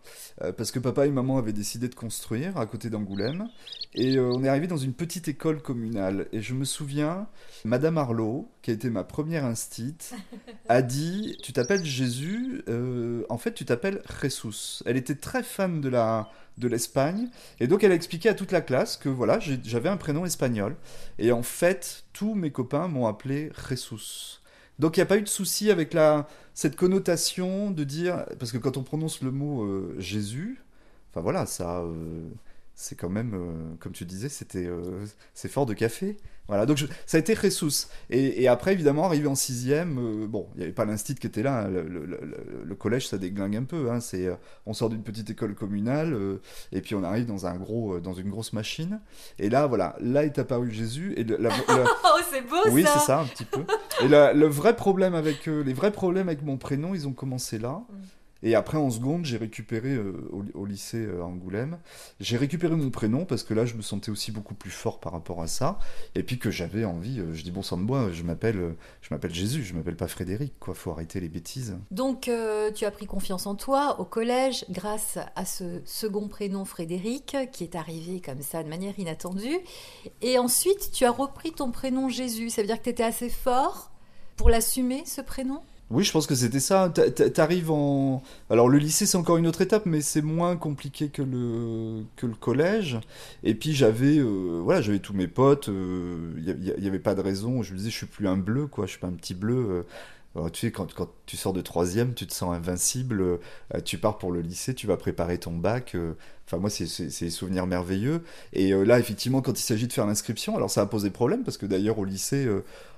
euh, 0.43 0.53
parce 0.53 0.71
que 0.71 0.79
papa 0.79 1.07
et 1.07 1.11
maman 1.11 1.39
avaient 1.39 1.55
décidé 1.55 1.89
de 1.89 1.95
construire 1.95 2.59
à 2.59 2.67
côté 2.67 2.91
d'Angoulême 2.91 3.49
et 3.95 4.17
euh, 4.19 4.31
on 4.35 4.45
est 4.45 4.49
arrivé 4.49 4.67
dans 4.67 4.77
une 4.77 4.93
petite 4.93 5.27
école 5.29 5.63
communale 5.63 6.29
et 6.33 6.43
je 6.43 6.53
me 6.53 6.65
souviens, 6.67 7.29
Madame 7.65 7.97
Arlot, 7.97 8.51
qui 8.61 8.71
a 8.71 8.75
été 8.75 8.91
ma 8.91 9.05
première 9.05 9.47
instite, 9.47 10.15
a 10.69 10.83
dit 10.83 11.37
tu 11.43 11.55
t'appelles 11.55 11.85
Jésus, 11.85 12.63
en 13.31 13.39
fait 13.39 13.55
tu 13.55 13.65
t'appelles 13.65 14.03
Jesus. 14.23 14.83
Elle 14.91 14.97
était 14.97 15.15
très 15.15 15.43
fan 15.43 15.81
de 15.81 15.89
la 15.89 16.31
de 16.59 16.69
l'Espagne 16.69 17.29
et 17.59 17.67
donc 17.67 17.85
elle 17.85 17.93
a 17.93 17.95
expliqué 17.95 18.29
à 18.29 18.35
toute 18.35 18.53
la 18.53 18.61
classe 18.61 18.99
que 18.99 19.09
voilà 19.09 19.39
j'avais 19.41 19.89
un 19.89 19.97
prénom 19.97 20.27
espagnol 20.27 20.77
et 21.19 21.33
en 21.33 21.43
fait 21.43 22.05
tous 22.13 22.35
mes 22.35 22.51
copains 22.51 22.87
m'ont 22.87 23.07
appelé 23.07 23.51
Jesus. 23.67 24.41
Donc 24.81 24.97
il 24.97 25.01
n'y 25.01 25.03
a 25.03 25.07
pas 25.07 25.19
eu 25.19 25.23
de 25.23 25.29
souci 25.29 25.71
avec 25.71 25.93
la, 25.93 26.27
cette 26.55 26.75
connotation 26.75 27.71
de 27.71 27.85
dire, 27.85 28.25
parce 28.39 28.51
que 28.51 28.59
quand 28.59 28.79
on 28.79 28.83
prononce 28.83 29.21
le 29.21 29.31
mot 29.31 29.63
euh, 29.63 29.95
Jésus, 29.99 30.63
enfin 31.11 31.21
voilà, 31.21 31.45
ça, 31.45 31.81
euh, 31.81 32.29
c'est 32.75 32.97
quand 32.97 33.11
même, 33.11 33.35
euh, 33.35 33.77
comme 33.79 33.93
tu 33.93 34.07
disais, 34.07 34.31
c'était, 34.31 34.69
c'est 35.35 35.51
fort 35.51 35.67
de 35.67 35.75
café. 35.75 36.17
Voilà, 36.51 36.67
donc 36.67 36.77
je- 36.79 36.87
ça 37.07 37.17
a 37.17 37.21
été 37.21 37.35
Jesus. 37.37 37.87
Et, 38.11 38.43
et 38.43 38.49
après, 38.49 38.73
évidemment, 38.73 39.05
arrivé 39.05 39.29
en 39.29 39.37
sixième, 39.37 39.99
euh, 39.99 40.27
bon, 40.27 40.49
il 40.55 40.59
n'y 40.59 40.65
avait 40.65 40.73
pas 40.73 40.85
l'instit 40.85 41.15
qui 41.15 41.27
était 41.29 41.45
là, 41.45 41.61
hein, 41.61 41.69
le, 41.69 41.83
le- 41.83 42.05
le- 42.07 42.65
le 42.65 42.75
collège, 42.75 43.07
ça 43.09 43.19
déglingue 43.19 43.55
un 43.57 43.63
peu. 43.63 43.89
hein, 43.91 44.01
c'est, 44.01 44.27
euh, 44.27 44.35
on 44.67 44.73
sort 44.73 44.91
d'une 44.91 45.03
petite 45.05 45.31
école 45.31 45.55
communale, 45.55 46.13
euh, 46.13 46.41
et 46.73 46.81
puis 46.81 46.97
on 46.97 47.05
arrive 47.05 47.27
dans, 47.27 47.47
un 47.47 47.55
gros, 47.55 47.95
euh, 47.95 48.01
dans 48.01 48.15
une 48.15 48.31
grosse 48.31 48.53
machine. 48.53 49.01
Et 49.39 49.49
là, 49.49 49.67
voilà, 49.69 49.95
là 50.01 50.25
est 50.25 50.39
apparu 50.41 50.73
Jésus. 50.73 51.15
Et 51.17 51.23
le- 51.25 51.37
la- 51.37 51.51
la- 51.51 51.85
Oh, 52.05 52.19
c'est 52.31 52.43
beau 52.43 52.57
oui, 52.73 52.83
ça 52.83 52.95
c'est 52.99 53.07
ça, 53.07 53.21
un 53.21 53.27
petit 53.27 53.45
peu. 53.45 53.61
Et 54.03 54.09
le 54.09 54.47
vrai 54.47 54.75
problème 54.75 55.15
avec 55.15 55.47
les 55.47 55.73
vrais 55.73 55.93
problèmes 55.93 56.29
avec 56.29 56.43
mon 56.43 56.57
prénom, 56.57 56.95
ils 56.95 57.07
ont 57.07 57.13
commencé 57.13 57.59
là. 57.59 57.81
Et 58.43 58.55
après, 58.55 58.79
en 58.79 58.91
seconde, 58.91 59.25
j'ai 59.25 59.37
récupéré 59.37 59.91
euh, 59.91 60.15
au, 60.55 60.65
lycée 60.65 61.05
euh, 61.05 61.23
Angoulême. 61.23 61.79
J'ai 62.21 62.37
récupéré 62.37 62.75
mon 62.75 62.91
prénom 62.91 63.25
parce 63.25 63.43
que 63.43 63.55
là, 63.55 63.67
je 63.67 63.75
me 63.75 63.83
sentais 63.83 64.11
aussi 64.11 64.33
beaucoup 64.33 64.55
plus 64.55 64.71
fort 64.71 65.01
par 65.01 65.13
rapport 65.13 65.43
à 65.43 65.47
ça. 65.47 65.79
Et 66.15 66.23
puis 66.23 66.39
que 66.39 66.51
j'avais 66.51 66.85
envie. 66.85 67.21
euh, 67.21 67.35
je 67.35 67.43
dis 67.43 67.51
bon 67.51 67.63
sang 67.63 67.77
de 67.77 67.85
bois, 67.85 68.11
je 68.13 68.23
m'appelle, 68.23 68.75
je 69.03 69.09
m'appelle 69.11 69.35
Jésus, 69.35 69.63
je 69.63 69.75
m'appelle 69.75 69.97
pas 69.97 70.09
Frédéric. 70.09 70.55
Quoi, 70.59 70.75
faut 70.75 70.91
arrêter 70.91 71.21
les 71.21 71.29
bêtises. 71.29 71.77
Donc, 71.91 72.31
tu 72.75 72.85
as 72.85 72.91
pris 72.91 73.07
confiance 73.07 73.47
en 73.47 73.55
toi 73.55 74.01
au 74.01 74.05
collège 74.05 74.65
grâce 74.71 75.19
à 75.37 75.45
ce 75.45 75.81
second 75.85 76.29
prénom 76.29 76.65
Frédéric 76.65 77.37
qui 77.53 77.65
est 77.65 77.75
arrivé 77.75 78.21
comme 78.21 78.43
ça 78.43 78.63
de 78.63 78.69
manière 78.69 78.99
inattendue. 78.99 79.59
Et 80.23 80.39
ensuite, 80.39 80.91
tu 80.93 81.05
as 81.05 81.11
repris 81.11 81.53
ton 81.53 81.71
prénom 81.71 82.09
Jésus. 82.09 82.51
Ça 82.51 82.63
veut 82.63 82.67
dire 82.67 82.79
que 82.79 82.85
tu 82.85 82.91
étais 82.91 83.03
assez 83.03 83.31
fort 83.31 83.91
pour 84.37 84.49
l'assumer, 84.49 85.03
ce 85.05 85.21
prénom? 85.21 85.61
Oui, 85.91 86.05
je 86.05 86.13
pense 86.13 86.27
que 86.29 86.37
c'était 86.37 86.61
ça. 86.61 86.89
T'a- 86.95 87.11
t'a- 87.11 87.31
T'arrives 87.31 87.71
en. 87.73 88.23
Alors, 88.49 88.69
le 88.69 88.79
lycée, 88.79 89.07
c'est 89.07 89.17
encore 89.17 89.39
une 89.39 89.47
autre 89.49 89.61
étape, 89.61 89.87
mais 89.87 90.01
c'est 90.01 90.23
moins 90.23 90.57
compliqué 90.57 91.09
que 91.09 91.21
le, 91.23 92.05
que 92.15 92.27
le 92.27 92.35
collège. 92.35 93.01
Et 93.43 93.55
puis, 93.57 93.73
j'avais 93.73 94.19
euh, 94.19 94.61
voilà, 94.63 94.83
j'avais 94.83 95.01
tous 95.01 95.15
mes 95.15 95.27
potes. 95.27 95.67
Il 95.69 96.75
n'y 96.79 96.87
avait 96.87 97.01
pas 97.01 97.17
de 97.17 97.21
raison. 97.21 97.63
Je 97.65 97.73
me 97.73 97.79
disais, 97.79 97.91
je 97.91 97.97
suis 97.97 98.07
plus 98.07 98.29
un 98.29 98.37
bleu, 98.37 98.69
quoi. 98.69 98.87
Je 98.87 98.93
suis 98.93 99.01
pas 99.01 99.09
un 99.09 99.13
petit 99.13 99.35
bleu. 99.35 99.85
Tu 100.53 100.61
sais, 100.61 100.71
quand, 100.71 100.87
tu 101.27 101.37
sors 101.37 101.53
de 101.53 101.61
troisième, 101.61 102.15
tu 102.15 102.27
te 102.27 102.33
sens 102.33 102.55
invincible. 102.55 103.21
euh, 103.21 103.81
tu 103.85 103.99
pars 103.99 104.19
pour 104.19 104.31
le 104.31 104.41
lycée, 104.41 104.75
tu 104.75 104.87
vas 104.87 104.97
préparer 104.97 105.39
ton 105.39 105.53
bac. 105.53 105.95
euh. 105.95 106.15
Enfin, 106.47 106.59
moi, 106.59 106.71
c'est 106.71 106.85
des 107.07 107.31
souvenirs 107.31 107.67
merveilleux. 107.67 108.23
Et 108.53 108.73
euh, 108.73 108.85
là, 108.85 108.99
effectivement, 108.99 109.41
quand 109.41 109.59
il 109.59 109.63
s'agit 109.63 109.87
de 109.89 109.93
faire 109.93 110.07
l'inscription, 110.07 110.57
alors 110.57 110.71
ça 110.71 110.83
a 110.83 110.87
posé 110.87 111.11
problème, 111.11 111.43
parce 111.45 111.57
que 111.59 111.67
d'ailleurs, 111.67 111.99
au 111.99 112.05
lycée, 112.05 112.49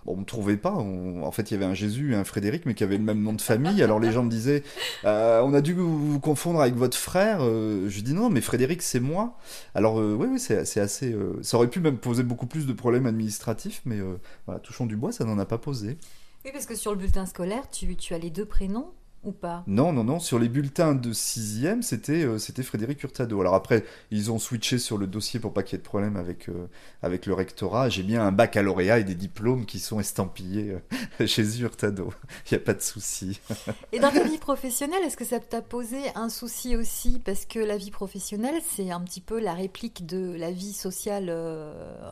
on 0.06 0.16
me 0.16 0.24
trouvait 0.24 0.56
pas. 0.56 0.72
En 0.72 1.30
fait, 1.32 1.50
il 1.50 1.54
y 1.54 1.56
avait 1.56 1.66
un 1.66 1.74
Jésus 1.74 2.12
et 2.12 2.16
un 2.16 2.24
Frédéric, 2.24 2.66
mais 2.66 2.74
qui 2.74 2.84
avaient 2.84 2.98
le 2.98 3.04
même 3.04 3.22
nom 3.22 3.32
de 3.32 3.40
famille. 3.40 3.82
Alors 3.82 4.00
les 4.00 4.12
gens 4.12 4.22
me 4.24 4.30
disaient, 4.30 4.62
on 5.04 5.54
a 5.54 5.60
dû 5.60 5.74
vous, 5.74 6.20
confondre 6.20 6.60
avec 6.60 6.74
votre 6.74 6.96
frère. 6.96 7.40
Je 7.40 8.00
dis 8.00 8.14
non, 8.14 8.30
mais 8.30 8.40
Frédéric, 8.40 8.82
c'est 8.82 9.00
moi. 9.00 9.38
Alors 9.74 9.96
oui, 9.96 10.28
oui, 10.30 10.38
c'est 10.40 10.80
assez. 10.80 11.14
ça 11.42 11.56
aurait 11.58 11.68
pu 11.68 11.80
même 11.80 11.98
poser 11.98 12.22
beaucoup 12.22 12.46
plus 12.46 12.66
de 12.66 12.72
problèmes 12.72 13.06
administratifs, 13.06 13.82
mais 13.84 13.98
voilà, 14.46 14.60
touchons 14.60 14.86
du 14.86 14.96
bois, 14.96 15.12
ça 15.12 15.24
n'en 15.24 15.38
a 15.38 15.46
pas 15.46 15.58
posé. 15.58 15.98
Oui, 16.44 16.50
parce 16.52 16.66
que 16.66 16.74
sur 16.74 16.90
le 16.90 16.98
bulletin 16.98 17.26
scolaire, 17.26 17.70
tu, 17.70 17.96
tu 17.96 18.14
as 18.14 18.18
les 18.18 18.30
deux 18.30 18.44
prénoms 18.44 18.92
ou 19.24 19.32
pas? 19.32 19.62
Non, 19.66 19.92
non, 19.92 20.04
non. 20.04 20.18
Sur 20.18 20.38
les 20.38 20.48
bulletins 20.48 20.94
de 20.94 21.12
sixième, 21.12 21.82
c'était 21.82 22.24
euh, 22.24 22.38
c'était 22.38 22.62
Frédéric 22.62 23.02
Hurtado. 23.02 23.40
Alors 23.40 23.54
après, 23.54 23.84
ils 24.10 24.30
ont 24.30 24.38
switché 24.38 24.78
sur 24.78 24.98
le 24.98 25.06
dossier 25.06 25.38
pour 25.38 25.52
pas 25.52 25.62
qu'il 25.62 25.76
y 25.76 25.76
ait 25.76 25.82
de 25.82 25.88
problème 25.88 26.16
avec 26.16 26.48
euh, 26.48 26.66
avec 27.02 27.26
le 27.26 27.34
rectorat. 27.34 27.88
J'ai 27.88 28.02
bien 28.02 28.26
un 28.26 28.32
baccalauréat 28.32 28.98
et 28.98 29.04
des 29.04 29.14
diplômes 29.14 29.66
qui 29.66 29.78
sont 29.78 30.00
estampillés 30.00 30.76
euh, 31.20 31.26
chez 31.26 31.44
Hurtado. 31.60 32.12
Il 32.46 32.54
n'y 32.54 32.62
a 32.62 32.64
pas 32.64 32.74
de 32.74 32.80
souci. 32.80 33.40
Et 33.92 34.00
dans 34.00 34.10
ta 34.10 34.22
vie 34.24 34.38
professionnelle, 34.38 35.02
est-ce 35.04 35.16
que 35.16 35.24
ça 35.24 35.40
t'a 35.40 35.62
posé 35.62 35.98
un 36.14 36.28
souci 36.28 36.76
aussi? 36.76 37.20
Parce 37.24 37.46
que 37.46 37.58
la 37.58 37.76
vie 37.76 37.90
professionnelle, 37.90 38.60
c'est 38.68 38.90
un 38.90 39.00
petit 39.00 39.20
peu 39.20 39.38
la 39.40 39.54
réplique 39.54 40.06
de 40.06 40.34
la 40.36 40.50
vie 40.50 40.72
sociale 40.72 41.32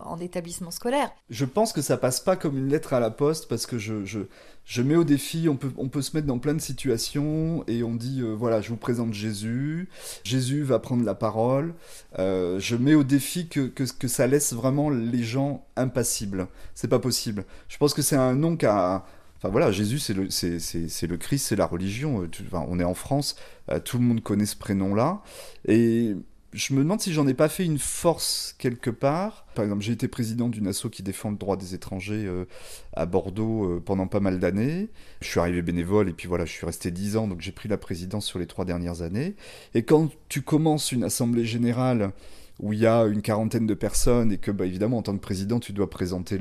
en 0.04 0.18
établissement 0.18 0.70
scolaire. 0.70 1.10
Je 1.28 1.44
pense 1.44 1.72
que 1.72 1.82
ça 1.82 1.96
passe 1.96 2.20
pas 2.20 2.36
comme 2.36 2.56
une 2.56 2.68
lettre 2.68 2.92
à 2.92 3.00
la 3.00 3.10
poste 3.10 3.48
parce 3.48 3.66
que 3.66 3.78
je, 3.78 4.04
je, 4.04 4.20
je 4.70 4.82
mets 4.82 4.94
au 4.94 5.02
défi, 5.02 5.48
on 5.48 5.56
peut, 5.56 5.72
on 5.78 5.88
peut 5.88 6.00
se 6.00 6.16
mettre 6.16 6.28
dans 6.28 6.38
plein 6.38 6.54
de 6.54 6.60
situations 6.60 7.64
et 7.66 7.82
on 7.82 7.96
dit 7.96 8.20
euh, 8.20 8.34
voilà, 8.34 8.60
je 8.60 8.68
vous 8.68 8.76
présente 8.76 9.12
Jésus, 9.12 9.88
Jésus 10.22 10.62
va 10.62 10.78
prendre 10.78 11.04
la 11.04 11.16
parole. 11.16 11.74
Euh, 12.20 12.60
je 12.60 12.76
mets 12.76 12.94
au 12.94 13.02
défi 13.02 13.48
que, 13.48 13.66
que, 13.66 13.82
que 13.82 14.06
ça 14.06 14.28
laisse 14.28 14.52
vraiment 14.52 14.88
les 14.88 15.24
gens 15.24 15.66
impassibles. 15.74 16.46
C'est 16.76 16.86
pas 16.86 17.00
possible. 17.00 17.46
Je 17.66 17.78
pense 17.78 17.94
que 17.94 18.02
c'est 18.02 18.14
un 18.14 18.36
nom 18.36 18.56
qui 18.56 18.66
a. 18.66 19.04
Enfin 19.38 19.48
voilà, 19.48 19.72
Jésus, 19.72 19.98
c'est 19.98 20.14
le, 20.14 20.30
c'est, 20.30 20.60
c'est, 20.60 20.88
c'est 20.88 21.08
le 21.08 21.16
Christ, 21.16 21.48
c'est 21.48 21.56
la 21.56 21.66
religion. 21.66 22.22
Euh, 22.22 22.28
enfin, 22.46 22.64
on 22.68 22.78
est 22.78 22.84
en 22.84 22.94
France, 22.94 23.34
euh, 23.72 23.80
tout 23.80 23.98
le 23.98 24.04
monde 24.04 24.22
connaît 24.22 24.46
ce 24.46 24.56
prénom-là. 24.56 25.20
Et 25.66 26.14
je 26.52 26.74
me 26.74 26.80
demande 26.80 27.00
si 27.00 27.12
j'en 27.12 27.28
ai 27.28 27.34
pas 27.34 27.48
fait 27.48 27.64
une 27.64 27.78
force 27.78 28.54
quelque 28.58 28.90
part. 28.90 29.46
Par 29.54 29.64
exemple, 29.64 29.82
j'ai 29.82 29.92
été 29.92 30.08
président 30.08 30.48
d'une 30.48 30.66
asso 30.66 30.88
qui 30.90 31.02
défend 31.02 31.30
le 31.30 31.36
droit 31.36 31.56
des 31.56 31.74
étrangers 31.74 32.24
euh, 32.26 32.46
à 32.92 33.06
Bordeaux 33.06 33.64
euh, 33.64 33.82
pendant 33.84 34.08
pas 34.08 34.20
mal 34.20 34.40
d'années. 34.40 34.88
Je 35.20 35.28
suis 35.28 35.38
arrivé 35.40 35.62
bénévole 35.62 36.08
et 36.08 36.12
puis 36.12 36.26
voilà, 36.26 36.44
je 36.44 36.52
suis 36.52 36.66
resté 36.66 36.90
dix 36.90 37.16
ans, 37.16 37.28
donc 37.28 37.40
j'ai 37.40 37.52
pris 37.52 37.68
la 37.68 37.78
présidence 37.78 38.26
sur 38.26 38.38
les 38.38 38.46
trois 38.46 38.64
dernières 38.64 39.02
années. 39.02 39.36
Et 39.74 39.84
quand 39.84 40.10
tu 40.28 40.42
commences 40.42 40.90
une 40.90 41.04
assemblée 41.04 41.44
générale 41.44 42.12
où 42.58 42.72
il 42.72 42.80
y 42.80 42.86
a 42.86 43.04
une 43.04 43.22
quarantaine 43.22 43.66
de 43.66 43.74
personnes 43.74 44.32
et 44.32 44.38
que, 44.38 44.50
bah, 44.50 44.66
évidemment, 44.66 44.98
en 44.98 45.02
tant 45.02 45.14
que 45.14 45.20
président, 45.20 45.60
tu 45.60 45.72
dois 45.72 45.88
présenter 45.88 46.38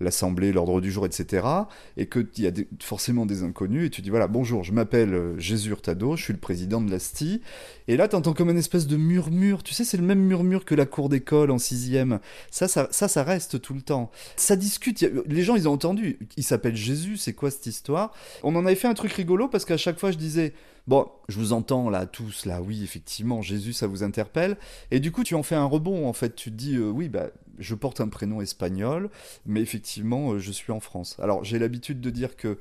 l'assemblée, 0.00 0.52
l'ordre 0.52 0.80
du 0.80 0.90
jour, 0.90 1.06
etc. 1.06 1.46
Et 1.96 2.06
qu'il 2.06 2.26
y 2.38 2.46
a 2.46 2.52
forcément 2.80 3.26
des 3.26 3.42
inconnus 3.42 3.86
et 3.86 3.90
tu 3.90 4.02
dis 4.02 4.10
voilà, 4.10 4.26
bonjour, 4.26 4.64
je 4.64 4.72
m'appelle 4.72 5.14
euh, 5.14 5.38
Jésus 5.38 5.70
Hurtado, 5.70 6.16
je 6.16 6.24
suis 6.24 6.32
le 6.32 6.38
président 6.38 6.80
de 6.80 6.90
l'ASTI. 6.90 7.40
Et 7.88 7.96
là, 7.96 8.08
tu 8.08 8.16
entends 8.16 8.32
comme 8.32 8.50
une 8.50 8.58
espèce 8.58 8.86
de 8.86 8.96
murmure. 8.96 9.62
Tu 9.62 9.74
sais, 9.74 9.84
c'est 9.84 9.96
le 9.96 10.02
même 10.02 10.20
murmure 10.20 10.64
que 10.64 10.74
la 10.74 10.86
cour 10.86 11.08
d'école 11.08 11.50
en 11.50 11.58
sixième. 11.58 12.20
Ça 12.50 12.68
ça, 12.68 12.88
ça, 12.90 13.08
ça 13.08 13.22
reste 13.22 13.60
tout 13.60 13.74
le 13.74 13.82
temps. 13.82 14.10
Ça 14.36 14.56
discute. 14.56 15.04
Les 15.26 15.42
gens, 15.42 15.56
ils 15.56 15.68
ont 15.68 15.72
entendu. 15.72 16.18
Il 16.36 16.44
s'appelle 16.44 16.76
Jésus, 16.76 17.16
c'est 17.16 17.32
quoi 17.32 17.50
cette 17.50 17.66
histoire? 17.66 18.12
On 18.42 18.54
en 18.56 18.64
avait 18.64 18.74
fait 18.74 18.88
un 18.88 18.94
truc 18.94 19.12
rigolo 19.12 19.48
parce 19.48 19.64
qu'à 19.64 19.76
chaque 19.76 19.98
fois, 19.98 20.10
je 20.10 20.18
disais 20.18 20.54
Bon, 20.86 21.06
je 21.28 21.38
vous 21.38 21.52
entends 21.52 21.90
là 21.90 22.06
tous, 22.06 22.46
là, 22.46 22.60
oui, 22.62 22.82
effectivement, 22.82 23.42
Jésus, 23.42 23.72
ça 23.72 23.86
vous 23.86 24.02
interpelle. 24.02 24.56
Et 24.90 25.00
du 25.00 25.12
coup, 25.12 25.24
tu 25.24 25.34
en 25.34 25.42
fais 25.42 25.54
un 25.54 25.64
rebond, 25.64 26.08
en 26.08 26.12
fait. 26.12 26.34
Tu 26.34 26.50
te 26.50 26.56
dis, 26.56 26.76
euh, 26.76 26.88
oui, 26.90 27.08
bah, 27.08 27.28
je 27.58 27.74
porte 27.74 28.00
un 28.00 28.08
prénom 28.08 28.40
espagnol, 28.40 29.10
mais 29.46 29.60
effectivement, 29.60 30.32
euh, 30.32 30.38
je 30.38 30.52
suis 30.52 30.72
en 30.72 30.80
France. 30.80 31.16
Alors, 31.20 31.44
j'ai 31.44 31.58
l'habitude 31.58 32.00
de 32.00 32.10
dire 32.10 32.36
que 32.36 32.58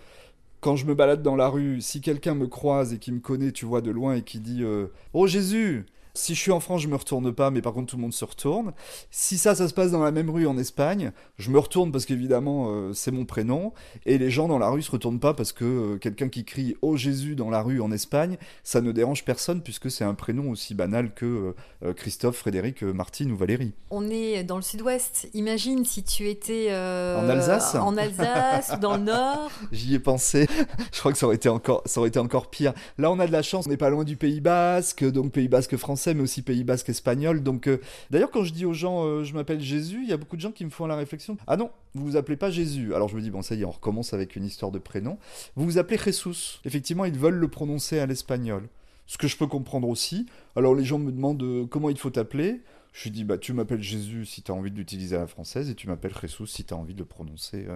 quand 0.61 0.75
je 0.75 0.85
me 0.85 0.93
balade 0.93 1.23
dans 1.23 1.35
la 1.35 1.47
rue, 1.47 1.81
si 1.81 2.01
quelqu'un 2.01 2.35
me 2.35 2.47
croise 2.47 2.93
et 2.93 2.99
qui 2.99 3.11
me 3.11 3.19
connaît, 3.19 3.51
tu 3.51 3.65
vois, 3.65 3.81
de 3.81 3.91
loin, 3.91 4.15
et 4.15 4.21
qui 4.21 4.39
dit 4.39 4.63
euh, 4.63 4.87
Oh 5.13 5.25
Jésus 5.25 5.85
si 6.19 6.35
je 6.35 6.39
suis 6.39 6.51
en 6.51 6.59
France, 6.59 6.81
je 6.81 6.87
me 6.87 6.95
retourne 6.95 7.33
pas, 7.33 7.49
mais 7.49 7.61
par 7.61 7.73
contre 7.73 7.87
tout 7.87 7.95
le 7.95 8.01
monde 8.01 8.13
se 8.13 8.25
retourne. 8.25 8.73
Si 9.09 9.37
ça, 9.37 9.55
ça 9.55 9.67
se 9.67 9.73
passe 9.73 9.91
dans 9.91 10.03
la 10.03 10.11
même 10.11 10.29
rue 10.29 10.45
en 10.47 10.57
Espagne, 10.57 11.11
je 11.37 11.49
me 11.49 11.57
retourne 11.57 11.91
parce 11.91 12.05
qu'évidemment 12.05 12.67
euh, 12.69 12.93
c'est 12.93 13.11
mon 13.11 13.25
prénom, 13.25 13.73
et 14.05 14.17
les 14.17 14.29
gens 14.29 14.47
dans 14.47 14.59
la 14.59 14.69
rue 14.69 14.81
se 14.81 14.91
retournent 14.91 15.19
pas 15.19 15.33
parce 15.33 15.53
que 15.53 15.65
euh, 15.65 15.97
quelqu'un 15.97 16.29
qui 16.29 16.43
crie 16.43 16.75
Oh 16.81 16.97
Jésus 16.97 17.35
dans 17.35 17.49
la 17.49 17.61
rue 17.61 17.79
en 17.81 17.91
Espagne, 17.91 18.37
ça 18.63 18.81
ne 18.81 18.91
dérange 18.91 19.23
personne 19.23 19.61
puisque 19.61 19.89
c'est 19.89 20.03
un 20.03 20.13
prénom 20.13 20.51
aussi 20.51 20.75
banal 20.75 21.13
que 21.13 21.55
euh, 21.83 21.93
Christophe, 21.93 22.35
Frédéric, 22.35 22.83
Martine 22.83 23.31
ou 23.31 23.37
Valérie. 23.37 23.73
On 23.89 24.09
est 24.09 24.43
dans 24.43 24.57
le 24.57 24.61
sud-ouest. 24.61 25.29
Imagine 25.33 25.85
si 25.85 26.03
tu 26.03 26.27
étais 26.27 26.67
en 26.69 27.29
Alsace, 27.29 27.75
en 27.75 27.95
Alsace 27.95 28.77
dans 28.79 28.97
le 28.97 29.03
nord. 29.03 29.49
J'y 29.71 29.95
ai 29.95 29.99
pensé. 29.99 30.47
je 30.93 30.99
crois 30.99 31.13
que 31.13 31.17
ça 31.17 31.25
aurait 31.25 31.37
été 31.37 31.49
encore, 31.49 31.81
ça 31.85 31.99
aurait 32.01 32.09
été 32.09 32.19
encore 32.19 32.49
pire. 32.49 32.73
Là, 32.97 33.09
on 33.09 33.19
a 33.19 33.27
de 33.27 33.31
la 33.31 33.41
chance, 33.41 33.67
on 33.67 33.69
n'est 33.69 33.77
pas 33.77 33.89
loin 33.89 34.03
du 34.03 34.17
Pays 34.17 34.41
Basque, 34.41 35.09
donc 35.09 35.31
Pays 35.31 35.47
Basque 35.47 35.77
français 35.77 36.08
mais 36.13 36.21
aussi 36.21 36.41
Pays 36.41 36.63
Basque 36.63 36.89
espagnol. 36.89 37.41
Donc, 37.43 37.67
euh, 37.67 37.79
d'ailleurs, 38.09 38.31
quand 38.31 38.43
je 38.43 38.53
dis 38.53 38.65
aux 38.65 38.73
gens, 38.73 39.05
euh, 39.05 39.23
je 39.23 39.33
m'appelle 39.33 39.61
Jésus, 39.61 40.01
il 40.03 40.09
y 40.09 40.13
a 40.13 40.17
beaucoup 40.17 40.35
de 40.35 40.41
gens 40.41 40.51
qui 40.51 40.65
me 40.65 40.69
font 40.69 40.85
la 40.85 40.95
réflexion. 40.95 41.37
Ah 41.47 41.57
non, 41.57 41.71
vous 41.93 42.05
vous 42.05 42.15
appelez 42.17 42.37
pas 42.37 42.51
Jésus. 42.51 42.93
Alors 42.93 43.09
je 43.09 43.15
me 43.15 43.21
dis 43.21 43.31
bon, 43.31 43.41
ça 43.41 43.55
y 43.55 43.61
est, 43.61 43.65
on 43.65 43.71
recommence 43.71 44.13
avec 44.13 44.35
une 44.35 44.45
histoire 44.45 44.71
de 44.71 44.79
prénom. 44.79 45.17
Vous 45.55 45.65
vous 45.65 45.77
appelez 45.77 45.97
Jesus. 45.97 46.59
Effectivement, 46.65 47.05
ils 47.05 47.17
veulent 47.17 47.35
le 47.35 47.47
prononcer 47.47 47.99
à 47.99 48.05
l'espagnol. 48.05 48.67
Ce 49.07 49.17
que 49.17 49.27
je 49.27 49.37
peux 49.37 49.47
comprendre 49.47 49.87
aussi. 49.87 50.27
Alors 50.55 50.75
les 50.75 50.85
gens 50.85 50.99
me 50.99 51.11
demandent 51.11 51.41
euh, 51.43 51.65
comment 51.65 51.89
il 51.89 51.97
faut 51.97 52.11
t'appeler. 52.11 52.61
Je 52.93 53.03
lui 53.03 53.11
dis, 53.11 53.23
bah, 53.23 53.37
tu 53.37 53.53
m'appelles 53.53 53.83
Jésus 53.83 54.25
si 54.25 54.41
tu 54.41 54.51
as 54.51 54.55
envie 54.55 54.71
de 54.71 54.75
l'utiliser 54.75 55.15
à 55.15 55.19
la 55.19 55.27
française 55.27 55.69
et 55.69 55.75
tu 55.75 55.87
m'appelles 55.87 56.13
Jesus 56.19 56.47
si 56.47 56.63
tu 56.63 56.73
as 56.73 56.77
envie 56.77 56.95
de 56.95 56.99
le 56.99 57.05
prononcer 57.05 57.67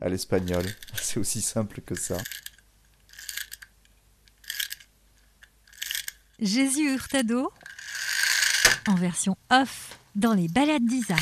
à 0.00 0.08
l'espagnol. 0.08 0.64
C'est 0.94 1.18
aussi 1.18 1.42
simple 1.42 1.80
que 1.80 1.96
ça. 1.96 2.16
Jésus 6.40 6.94
Hurtado, 6.94 7.52
en 8.88 8.94
version 8.94 9.36
off 9.50 9.98
dans 10.14 10.32
les 10.32 10.48
balades 10.48 10.84
d'Isa. 10.84 11.16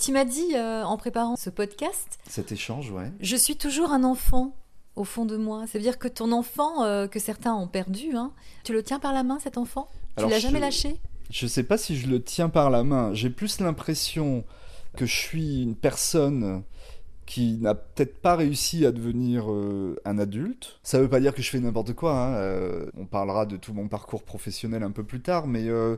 Tu 0.00 0.12
m'as 0.12 0.24
dit 0.24 0.54
euh, 0.54 0.82
en 0.82 0.96
préparant 0.96 1.36
ce 1.36 1.50
podcast. 1.50 2.18
Cet 2.28 2.52
échange, 2.52 2.90
ouais. 2.90 3.12
Je 3.20 3.36
suis 3.36 3.56
toujours 3.56 3.92
un 3.92 4.04
enfant 4.04 4.56
au 4.96 5.04
fond 5.04 5.24
de 5.24 5.36
moi. 5.36 5.66
Ça 5.66 5.78
veut 5.78 5.82
dire 5.84 5.98
que 5.98 6.08
ton 6.08 6.32
enfant, 6.32 6.84
euh, 6.84 7.06
que 7.06 7.18
certains 7.18 7.54
ont 7.54 7.68
perdu, 7.68 8.16
hein, 8.16 8.32
tu 8.64 8.72
le 8.72 8.82
tiens 8.82 8.98
par 8.98 9.12
la 9.12 9.22
main, 9.22 9.38
cet 9.40 9.58
enfant? 9.58 9.88
Tu 10.16 10.26
l'as 10.28 10.38
jamais 10.38 10.60
lâché? 10.60 10.96
Je 11.30 11.46
sais 11.46 11.64
pas 11.64 11.78
si 11.78 11.96
je 11.96 12.06
le 12.06 12.22
tiens 12.22 12.48
par 12.48 12.70
la 12.70 12.84
main. 12.84 13.12
J'ai 13.14 13.30
plus 13.30 13.60
l'impression 13.60 14.44
que 14.96 15.06
je 15.06 15.14
suis 15.14 15.62
une 15.62 15.74
personne 15.74 16.62
qui 17.26 17.58
n'a 17.60 17.74
peut-être 17.74 18.20
pas 18.20 18.36
réussi 18.36 18.84
à 18.86 18.92
devenir 18.92 19.50
euh, 19.50 19.96
un 20.04 20.18
adulte. 20.18 20.78
Ça 20.82 21.00
veut 21.00 21.08
pas 21.08 21.20
dire 21.20 21.34
que 21.34 21.42
je 21.42 21.50
fais 21.50 21.60
n'importe 21.60 21.94
quoi. 21.94 22.12
Hein. 22.12 22.34
Euh, 22.34 22.86
on 22.96 23.06
parlera 23.06 23.46
de 23.46 23.56
tout 23.56 23.72
mon 23.72 23.88
parcours 23.88 24.22
professionnel 24.22 24.82
un 24.82 24.90
peu 24.90 25.04
plus 25.04 25.20
tard, 25.20 25.46
mais 25.46 25.68
euh, 25.68 25.96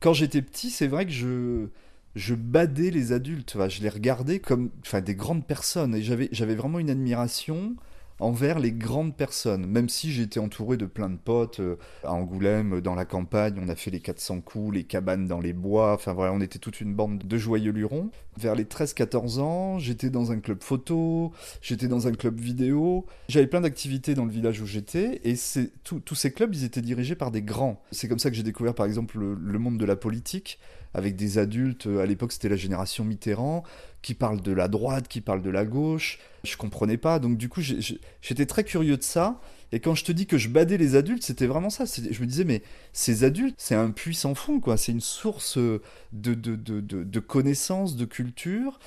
quand 0.00 0.12
j'étais 0.12 0.42
petit, 0.42 0.70
c'est 0.70 0.86
vrai 0.86 1.06
que 1.06 1.12
je 1.12 1.68
je 2.14 2.34
badais 2.34 2.90
les 2.90 3.12
adultes. 3.12 3.56
je 3.68 3.82
les 3.82 3.88
regardais 3.88 4.38
comme 4.38 4.70
des 5.02 5.14
grandes 5.14 5.46
personnes 5.46 5.94
et 5.94 6.02
j'avais 6.02 6.28
j'avais 6.30 6.54
vraiment 6.54 6.78
une 6.78 6.90
admiration 6.90 7.74
envers 8.22 8.58
les 8.60 8.72
grandes 8.72 9.16
personnes, 9.16 9.66
même 9.66 9.88
si 9.88 10.12
j'étais 10.12 10.38
entouré 10.38 10.76
de 10.76 10.86
plein 10.86 11.10
de 11.10 11.16
potes 11.16 11.60
euh, 11.60 11.76
à 12.04 12.12
Angoulême, 12.12 12.80
dans 12.80 12.94
la 12.94 13.04
campagne, 13.04 13.58
on 13.60 13.68
a 13.68 13.74
fait 13.74 13.90
les 13.90 14.00
400 14.00 14.40
coups, 14.40 14.74
les 14.74 14.84
cabanes 14.84 15.26
dans 15.26 15.40
les 15.40 15.52
bois, 15.52 15.94
enfin 15.94 16.12
voilà, 16.12 16.32
on 16.32 16.40
était 16.40 16.60
toute 16.60 16.80
une 16.80 16.94
bande 16.94 17.18
de 17.18 17.36
joyeux 17.36 17.72
lurons. 17.72 18.10
Vers 18.38 18.54
les 18.54 18.64
13-14 18.64 19.40
ans, 19.40 19.78
j'étais 19.78 20.08
dans 20.08 20.32
un 20.32 20.38
club 20.38 20.62
photo, 20.62 21.32
j'étais 21.60 21.88
dans 21.88 22.06
un 22.06 22.12
club 22.12 22.38
vidéo, 22.40 23.06
j'avais 23.28 23.48
plein 23.48 23.60
d'activités 23.60 24.14
dans 24.14 24.24
le 24.24 24.30
village 24.30 24.60
où 24.60 24.66
j'étais, 24.66 25.20
et 25.24 25.34
tous 25.82 26.14
ces 26.14 26.32
clubs, 26.32 26.54
ils 26.54 26.64
étaient 26.64 26.80
dirigés 26.80 27.16
par 27.16 27.30
des 27.30 27.42
grands. 27.42 27.82
C'est 27.90 28.08
comme 28.08 28.20
ça 28.20 28.30
que 28.30 28.36
j'ai 28.36 28.42
découvert 28.42 28.74
par 28.74 28.86
exemple 28.86 29.18
le 29.18 29.58
monde 29.58 29.78
de 29.78 29.84
la 29.84 29.96
politique, 29.96 30.58
avec 30.94 31.16
des 31.16 31.38
adultes, 31.38 31.86
à 31.86 32.06
l'époque 32.06 32.32
c'était 32.32 32.48
la 32.48 32.56
génération 32.56 33.04
Mitterrand, 33.04 33.64
qui 34.02 34.14
parlent 34.14 34.42
de 34.42 34.52
la 34.52 34.68
droite, 34.68 35.08
qui 35.08 35.20
parlent 35.20 35.42
de 35.42 35.50
la 35.50 35.64
gauche. 35.64 36.18
Je 36.44 36.56
comprenais 36.56 36.96
pas, 36.96 37.18
donc 37.18 37.38
du 37.38 37.48
coup 37.48 37.62
j'étais 37.62 38.46
très 38.46 38.64
curieux 38.64 38.96
de 38.96 39.02
ça. 39.02 39.40
Et 39.74 39.80
quand 39.80 39.94
je 39.94 40.04
te 40.04 40.12
dis 40.12 40.26
que 40.26 40.36
je 40.36 40.48
badais 40.48 40.76
les 40.76 40.96
adultes, 40.96 41.22
c'était 41.22 41.46
vraiment 41.46 41.70
ça. 41.70 41.84
Je 41.86 42.20
me 42.20 42.26
disais, 42.26 42.44
mais 42.44 42.62
ces 42.92 43.24
adultes, 43.24 43.54
c'est 43.56 43.74
un 43.74 43.90
puissant 43.90 44.34
fond, 44.34 44.60
quoi. 44.60 44.76
C'est 44.76 44.92
une 44.92 45.00
source 45.00 45.56
de, 45.56 45.80
de, 46.12 46.34
de, 46.34 46.80
de, 46.80 47.20
connaissances, 47.20 47.96
de 47.96 48.04
culture 48.04 48.78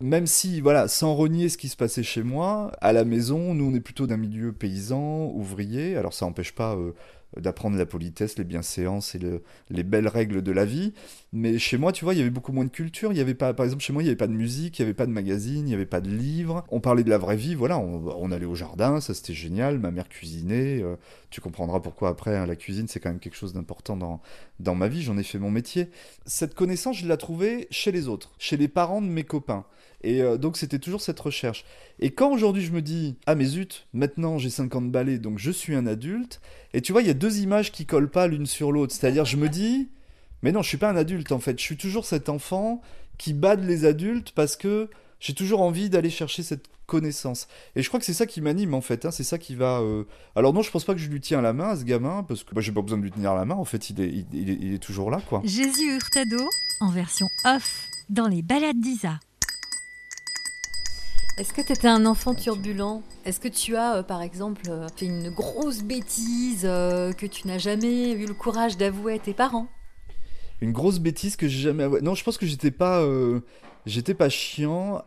même 0.00 0.26
si, 0.26 0.60
voilà, 0.60 0.88
sans 0.88 1.14
renier 1.14 1.48
ce 1.48 1.56
qui 1.56 1.68
se 1.68 1.76
passait 1.76 2.02
chez 2.02 2.24
moi, 2.24 2.72
à 2.80 2.92
la 2.92 3.04
maison, 3.04 3.54
nous 3.54 3.66
on 3.66 3.74
est 3.74 3.80
plutôt 3.80 4.08
d'un 4.08 4.16
milieu 4.16 4.52
paysan, 4.52 5.30
ouvrier, 5.32 5.96
alors 5.96 6.12
ça 6.12 6.26
n'empêche 6.26 6.52
pas 6.52 6.74
euh, 6.74 6.92
d'apprendre 7.40 7.76
la 7.76 7.86
politesse, 7.86 8.38
les 8.38 8.44
bienséances 8.44 9.14
et 9.14 9.20
les 9.70 9.82
belles 9.82 10.08
règles 10.08 10.42
de 10.42 10.52
la 10.52 10.64
vie. 10.64 10.92
Mais 11.32 11.58
chez 11.58 11.78
moi, 11.78 11.92
tu 11.92 12.04
vois, 12.04 12.12
il 12.12 12.18
y 12.18 12.20
avait 12.20 12.30
beaucoup 12.30 12.52
moins 12.52 12.64
de 12.64 12.70
culture. 12.70 13.10
Il 13.12 13.16
y 13.16 13.20
avait 13.20 13.34
pas, 13.34 13.54
par 13.54 13.64
exemple, 13.64 13.82
chez 13.82 13.92
moi, 13.92 14.02
il 14.02 14.04
n'y 14.04 14.10
avait 14.10 14.16
pas 14.16 14.26
de 14.26 14.34
musique, 14.34 14.78
il 14.78 14.82
n'y 14.82 14.84
avait 14.84 14.94
pas 14.94 15.06
de 15.06 15.12
magazine, 15.12 15.60
il 15.60 15.64
n'y 15.64 15.74
avait 15.74 15.86
pas 15.86 16.02
de 16.02 16.10
livres. 16.10 16.64
On 16.70 16.80
parlait 16.80 17.04
de 17.04 17.10
la 17.10 17.16
vraie 17.16 17.36
vie, 17.36 17.54
voilà. 17.54 17.78
On, 17.78 18.30
allait 18.32 18.46
au 18.46 18.54
jardin, 18.54 19.00
ça 19.00 19.14
c'était 19.14 19.32
génial. 19.32 19.78
Ma 19.78 19.90
mère 19.90 20.08
cuisinait. 20.08 20.82
Euh, 20.82 20.96
tu 21.30 21.40
comprendras 21.40 21.80
pourquoi 21.80 22.10
après, 22.10 22.36
hein, 22.36 22.44
la 22.44 22.56
cuisine, 22.56 22.86
c'est 22.86 23.00
quand 23.00 23.08
même 23.08 23.18
quelque 23.18 23.36
chose 23.36 23.54
d'important 23.54 23.96
dans, 23.96 24.20
dans 24.60 24.74
ma 24.74 24.88
vie. 24.88 25.02
J'en 25.02 25.16
ai 25.16 25.22
fait 25.22 25.38
mon 25.38 25.50
métier. 25.50 25.88
Cette 26.26 26.54
connaissance, 26.54 26.98
je 26.98 27.08
l'ai 27.08 27.16
trouvée 27.16 27.66
chez 27.70 27.92
les 27.92 28.08
autres, 28.08 28.32
chez 28.38 28.58
les 28.58 28.68
parents 28.68 29.00
de 29.00 29.06
mes 29.06 29.24
copains. 29.24 29.64
Et 30.02 30.22
euh, 30.22 30.36
donc 30.36 30.56
c'était 30.56 30.78
toujours 30.78 31.00
cette 31.00 31.20
recherche. 31.20 31.64
Et 32.00 32.10
quand 32.10 32.30
aujourd'hui 32.30 32.62
je 32.62 32.72
me 32.72 32.82
dis, 32.82 33.16
ah 33.26 33.34
mais 33.34 33.44
zut, 33.44 33.86
maintenant 33.92 34.38
j'ai 34.38 34.50
50 34.50 34.90
balais, 34.90 35.18
donc 35.18 35.38
je 35.38 35.50
suis 35.50 35.74
un 35.74 35.86
adulte, 35.86 36.40
et 36.74 36.80
tu 36.80 36.92
vois, 36.92 37.02
il 37.02 37.08
y 37.08 37.10
a 37.10 37.14
deux 37.14 37.40
images 37.40 37.72
qui 37.72 37.86
collent 37.86 38.10
pas 38.10 38.26
l'une 38.26 38.46
sur 38.46 38.72
l'autre. 38.72 38.94
C'est-à-dire, 38.94 39.24
je 39.24 39.36
me 39.36 39.48
dis, 39.48 39.88
mais 40.42 40.52
non, 40.52 40.62
je 40.62 40.68
suis 40.68 40.78
pas 40.78 40.90
un 40.90 40.96
adulte 40.96 41.32
en 41.32 41.38
fait, 41.38 41.58
je 41.58 41.64
suis 41.64 41.76
toujours 41.76 42.04
cet 42.04 42.28
enfant 42.28 42.80
qui 43.18 43.32
bade 43.34 43.64
les 43.64 43.84
adultes 43.84 44.32
parce 44.32 44.56
que 44.56 44.90
j'ai 45.20 45.34
toujours 45.34 45.60
envie 45.60 45.88
d'aller 45.88 46.10
chercher 46.10 46.42
cette 46.42 46.66
connaissance. 46.86 47.46
Et 47.76 47.82
je 47.82 47.88
crois 47.88 48.00
que 48.00 48.06
c'est 48.06 48.12
ça 48.12 48.26
qui 48.26 48.40
m'anime 48.40 48.74
en 48.74 48.80
fait, 48.80 49.06
hein. 49.06 49.12
c'est 49.12 49.22
ça 49.22 49.38
qui 49.38 49.54
va... 49.54 49.80
Euh, 49.80 50.04
alors 50.34 50.52
non, 50.52 50.62
je 50.62 50.70
pense 50.70 50.84
pas 50.84 50.94
que 50.94 51.00
je 51.00 51.08
lui 51.08 51.20
tiens 51.20 51.40
la 51.40 51.52
main 51.52 51.70
à 51.70 51.76
ce 51.76 51.84
gamin, 51.84 52.24
parce 52.24 52.42
que 52.42 52.54
bah, 52.54 52.60
j'ai 52.60 52.72
pas 52.72 52.82
besoin 52.82 52.98
de 52.98 53.04
lui 53.04 53.12
tenir 53.12 53.34
la 53.34 53.44
main, 53.44 53.54
en 53.54 53.64
fait 53.64 53.90
il 53.90 54.00
est, 54.00 54.26
il 54.32 54.74
est 54.74 54.78
toujours 54.78 55.10
là 55.10 55.22
quoi. 55.28 55.40
Jésus 55.44 55.94
Hurtado, 55.94 56.44
en 56.80 56.90
version 56.90 57.26
off, 57.44 57.86
dans 58.10 58.26
les 58.26 58.42
balades 58.42 58.80
d'Isa. 58.80 59.20
Est-ce 61.38 61.54
que 61.54 61.62
tu 61.62 61.72
étais 61.72 61.88
un 61.88 62.04
enfant 62.04 62.34
turbulent? 62.34 63.02
Est-ce 63.24 63.40
que 63.40 63.48
tu 63.48 63.74
as, 63.74 63.96
euh, 63.96 64.02
par 64.02 64.20
exemple, 64.20 64.64
euh, 64.68 64.86
fait 64.94 65.06
une 65.06 65.30
grosse 65.30 65.82
bêtise 65.82 66.64
euh, 66.64 67.12
que 67.12 67.24
tu 67.24 67.48
n'as 67.48 67.56
jamais 67.56 68.12
eu 68.12 68.26
le 68.26 68.34
courage 68.34 68.76
d'avouer 68.76 69.14
à 69.14 69.18
tes 69.18 69.32
parents? 69.32 69.66
Une 70.60 70.72
grosse 70.72 70.98
bêtise 70.98 71.36
que 71.36 71.48
j'ai 71.48 71.62
jamais 71.62 71.84
avoué. 71.84 72.02
Non, 72.02 72.14
je 72.14 72.22
pense 72.22 72.36
que 72.36 72.44
j'étais 72.44 72.70
pas, 72.70 73.02
j'étais 73.86 74.14
pas 74.14 74.28
chiant. 74.28 75.02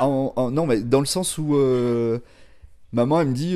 non, 0.00 0.66
mais 0.66 0.80
dans 0.80 1.00
le 1.00 1.06
sens 1.06 1.36
où 1.38 1.56
maman 2.92 3.20
elle 3.20 3.28
me 3.28 3.34
dit, 3.34 3.54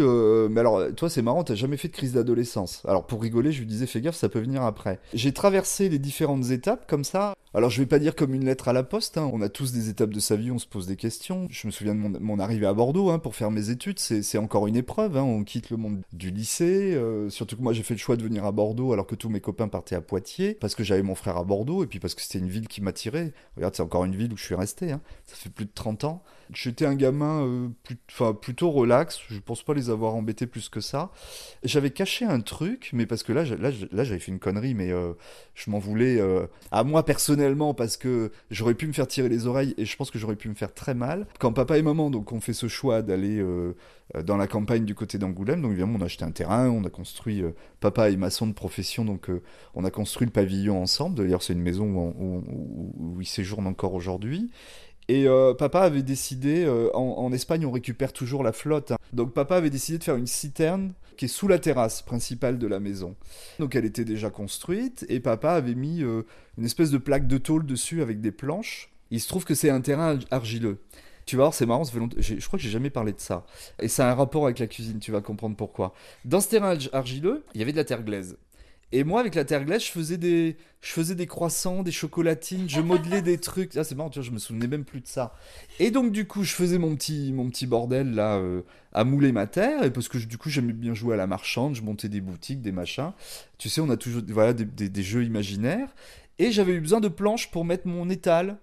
mais 0.50 0.60
alors 0.60 0.92
toi 0.94 1.08
c'est 1.08 1.22
marrant, 1.22 1.42
t'as 1.42 1.54
jamais 1.54 1.78
fait 1.78 1.88
de 1.88 1.94
crise 1.94 2.12
d'adolescence. 2.12 2.82
Alors 2.86 3.06
pour 3.06 3.22
rigoler, 3.22 3.50
je 3.50 3.60
lui 3.60 3.66
disais 3.66 3.86
fais 3.86 4.02
gaffe, 4.02 4.16
ça 4.16 4.28
peut 4.28 4.40
venir 4.40 4.62
après. 4.62 5.00
J'ai 5.14 5.32
traversé 5.32 5.88
les 5.88 5.98
différentes 5.98 6.50
étapes 6.50 6.86
comme 6.86 7.04
ça 7.04 7.34
Alors 7.52 7.68
je 7.68 7.80
vais 7.80 7.86
pas 7.86 7.98
dire 7.98 8.14
comme 8.14 8.32
une 8.32 8.44
lettre 8.44 8.68
à 8.68 8.72
la 8.72 8.84
poste, 8.84 9.18
hein. 9.18 9.28
on 9.32 9.40
a 9.42 9.48
tous 9.48 9.72
des 9.72 9.88
étapes 9.88 10.10
de 10.10 10.20
sa 10.20 10.36
vie, 10.36 10.52
on 10.52 10.60
se 10.60 10.68
pose 10.68 10.86
des 10.86 10.94
questions. 10.94 11.48
Je 11.50 11.66
me 11.66 11.72
souviens 11.72 11.96
de 11.96 11.98
mon, 11.98 12.38
arrivée 12.38 12.66
à 12.66 12.74
Bordeaux 12.74 13.10
hein, 13.10 13.18
pour 13.18 13.34
faire 13.34 13.50
mes 13.50 13.70
études, 13.70 13.98
c'est 13.98 14.38
encore 14.38 14.68
une 14.68 14.76
épreuve, 14.76 15.16
hein. 15.16 15.24
on 15.24 15.42
quitte 15.42 15.70
le 15.70 15.76
monde 15.76 16.00
du 16.12 16.30
lycée, 16.30 16.94
euh, 16.94 17.28
surtout 17.28 17.56
que 17.56 17.62
moi 17.62 17.72
j'ai 17.72 17.82
fait 17.82 17.94
le 17.94 17.98
choix 17.98 18.16
de 18.16 18.22
venir 18.22 18.44
à 18.44 18.52
Bordeaux 18.52 18.92
alors 18.92 19.04
que 19.04 19.16
tous 19.16 19.28
mes 19.28 19.40
copains 19.40 19.66
partaient 19.66 19.96
à 19.96 20.00
Poitiers, 20.00 20.54
parce 20.54 20.76
que 20.76 20.84
j'avais 20.84 21.02
mon 21.02 21.16
frère 21.16 21.38
à 21.38 21.42
Bordeaux 21.42 21.82
et 21.82 21.88
puis 21.88 21.98
parce 21.98 22.14
que 22.14 22.22
c'était 22.22 22.38
une 22.38 22.48
ville 22.48 22.68
qui 22.68 22.82
m'attirait. 22.82 23.32
Regarde, 23.56 23.74
c'est 23.74 23.82
encore 23.82 24.04
une 24.04 24.14
ville 24.14 24.32
où 24.32 24.36
je 24.36 24.44
suis 24.44 24.54
resté, 24.54 24.90
ça 24.90 25.34
fait 25.34 25.50
plus 25.50 25.64
de 25.64 25.72
30 25.74 26.04
ans. 26.04 26.22
J'étais 26.52 26.84
un 26.84 26.96
gamin 26.96 27.46
euh, 27.46 28.32
plutôt 28.32 28.70
relax, 28.70 29.20
je 29.28 29.38
pense 29.38 29.64
pas 29.64 29.74
les 29.74 29.90
avoir 29.90 30.14
embêtés 30.14 30.46
plus 30.46 30.68
que 30.68 30.80
ça. 30.80 31.10
J'avais 31.64 31.90
caché 31.90 32.24
un 32.24 32.40
truc, 32.40 32.90
mais 32.92 33.06
parce 33.06 33.24
que 33.24 33.32
là, 33.32 33.44
j'avais 33.44 34.18
fait 34.18 34.32
une 34.32 34.40
connerie, 34.40 34.74
mais 34.74 34.90
euh, 34.92 35.12
je 35.54 35.70
m'en 35.70 35.78
voulais 35.78 36.20
à 36.70 36.84
moi 36.84 37.04
personnellement 37.04 37.39
parce 37.74 37.96
que 37.96 38.30
j'aurais 38.50 38.74
pu 38.74 38.86
me 38.86 38.92
faire 38.92 39.06
tirer 39.06 39.28
les 39.28 39.46
oreilles 39.46 39.74
et 39.78 39.84
je 39.84 39.96
pense 39.96 40.10
que 40.10 40.18
j'aurais 40.18 40.36
pu 40.36 40.48
me 40.48 40.54
faire 40.54 40.72
très 40.74 40.94
mal. 40.94 41.26
Quand 41.38 41.52
papa 41.52 41.78
et 41.78 41.82
maman 41.82 42.10
donc 42.10 42.32
ont 42.32 42.40
fait 42.40 42.52
ce 42.52 42.68
choix 42.68 43.02
d'aller 43.02 43.38
euh, 43.40 43.74
dans 44.24 44.36
la 44.36 44.46
campagne 44.46 44.84
du 44.84 44.94
côté 44.94 45.18
d'Angoulême, 45.18 45.62
donc 45.62 45.70
évidemment 45.72 45.98
on 45.98 46.02
a 46.02 46.06
acheté 46.06 46.24
un 46.24 46.30
terrain, 46.32 46.68
on 46.68 46.84
a 46.84 46.90
construit. 46.90 47.42
euh, 47.42 47.50
papa 47.80 48.10
est 48.10 48.16
maçon 48.16 48.46
de 48.46 48.52
profession, 48.52 49.04
donc 49.04 49.30
euh, 49.30 49.42
on 49.74 49.84
a 49.84 49.90
construit 49.90 50.26
le 50.26 50.32
pavillon 50.32 50.82
ensemble. 50.82 51.16
D'ailleurs 51.16 51.42
c'est 51.42 51.52
une 51.52 51.62
maison 51.62 51.86
où, 51.86 51.98
on- 51.98 52.14
où- 52.18 52.44
où- 52.48 53.14
où 53.16 53.20
il 53.20 53.26
séjourne 53.26 53.66
encore 53.66 53.94
aujourd'hui. 53.94 54.50
Et 55.08 55.26
euh, 55.26 55.54
papa 55.54 55.80
avait 55.80 56.02
décidé, 56.02 56.64
euh, 56.64 56.94
en, 56.94 57.32
Espagne 57.32 57.66
on 57.66 57.72
récupère 57.72 58.12
toujours 58.12 58.42
la 58.42 58.52
flotte, 58.52 58.92
hein. 58.92 58.98
donc 59.12 59.32
papa 59.32 59.56
avait 59.56 59.70
décidé 59.70 59.98
de 59.98 60.04
faire 60.04 60.16
une 60.16 60.26
citerne 60.26 60.92
qui 61.16 61.24
est 61.24 61.28
sous 61.28 61.48
la 61.48 61.58
terrasse 61.58 62.02
principale 62.02 62.58
de 62.58 62.66
la 62.66 62.80
maison. 62.80 63.16
Donc 63.58 63.74
elle 63.74 63.84
était 63.84 64.04
déjà 64.04 64.30
construite 64.30 65.04
et 65.08 65.20
papa 65.20 65.52
avait 65.52 65.74
mis 65.74 66.02
euh, 66.02 66.22
une 66.58 66.64
espèce 66.64 66.90
de 66.90 66.98
plaque 66.98 67.26
de 67.26 67.38
tôle 67.38 67.66
dessus 67.66 68.02
avec 68.02 68.20
des 68.20 68.32
planches. 68.32 68.90
Il 69.10 69.20
se 69.20 69.28
trouve 69.28 69.44
que 69.44 69.54
c'est 69.54 69.70
un 69.70 69.80
terrain 69.80 70.18
argileux. 70.30 70.78
Tu 71.26 71.36
vas 71.36 71.44
voir, 71.44 71.54
c'est 71.54 71.66
marrant, 71.66 71.84
je 71.84 72.46
crois 72.46 72.58
que 72.58 72.62
j'ai 72.62 72.70
jamais 72.70 72.90
parlé 72.90 73.12
de 73.12 73.20
ça. 73.20 73.44
Et 73.80 73.88
ça 73.88 74.08
a 74.08 74.12
un 74.12 74.14
rapport 74.14 74.44
avec 74.44 74.58
la 74.58 74.66
cuisine, 74.66 74.98
tu 74.98 75.12
vas 75.12 75.20
comprendre 75.20 75.56
pourquoi. 75.56 75.92
Dans 76.24 76.40
ce 76.40 76.48
terrain 76.48 76.76
argileux, 76.92 77.44
il 77.54 77.60
y 77.60 77.62
avait 77.62 77.72
de 77.72 77.76
la 77.76 77.84
terre 77.84 78.02
glaise. 78.02 78.36
Et 78.92 79.04
moi, 79.04 79.20
avec 79.20 79.36
la 79.36 79.44
terre 79.44 79.64
glaise, 79.64 79.84
je 79.84 79.90
faisais 79.92 80.16
des, 80.16 80.56
je 80.80 80.90
faisais 80.90 81.14
des 81.14 81.26
croissants, 81.26 81.84
des 81.84 81.92
chocolatines, 81.92 82.68
je 82.68 82.80
modelais 82.80 83.22
des 83.22 83.38
trucs. 83.38 83.76
Ah, 83.76 83.84
c'est 83.84 83.94
marrant, 83.94 84.10
tu 84.10 84.18
vois, 84.18 84.26
je 84.26 84.32
me 84.32 84.38
souvenais 84.38 84.66
même 84.66 84.84
plus 84.84 85.00
de 85.00 85.06
ça. 85.06 85.32
Et 85.78 85.92
donc, 85.92 86.10
du 86.10 86.26
coup, 86.26 86.42
je 86.42 86.52
faisais 86.52 86.76
mon 86.78 86.96
petit, 86.96 87.32
mon 87.32 87.48
petit 87.50 87.66
bordel 87.68 88.14
là, 88.14 88.36
euh, 88.38 88.62
à 88.92 89.04
mouler 89.04 89.30
ma 89.30 89.46
terre. 89.46 89.84
Et 89.84 89.92
parce 89.92 90.08
que 90.08 90.18
du 90.18 90.38
coup, 90.38 90.50
j'aimais 90.50 90.72
bien 90.72 90.92
jouer 90.94 91.14
à 91.14 91.16
la 91.16 91.28
marchande, 91.28 91.76
je 91.76 91.82
montais 91.82 92.08
des 92.08 92.20
boutiques, 92.20 92.62
des 92.62 92.72
machins. 92.72 93.12
Tu 93.58 93.68
sais, 93.68 93.80
on 93.80 93.90
a 93.90 93.96
toujours 93.96 94.22
voilà, 94.28 94.52
des, 94.52 94.64
des- 94.64 94.88
des 94.88 95.02
jeux 95.04 95.22
imaginaires. 95.24 95.94
Et 96.40 96.50
j'avais 96.50 96.72
eu 96.72 96.80
besoin 96.80 97.00
de 97.00 97.08
planches 97.08 97.50
pour 97.52 97.64
mettre 97.64 97.86
mon 97.86 98.10
étal. 98.10 98.58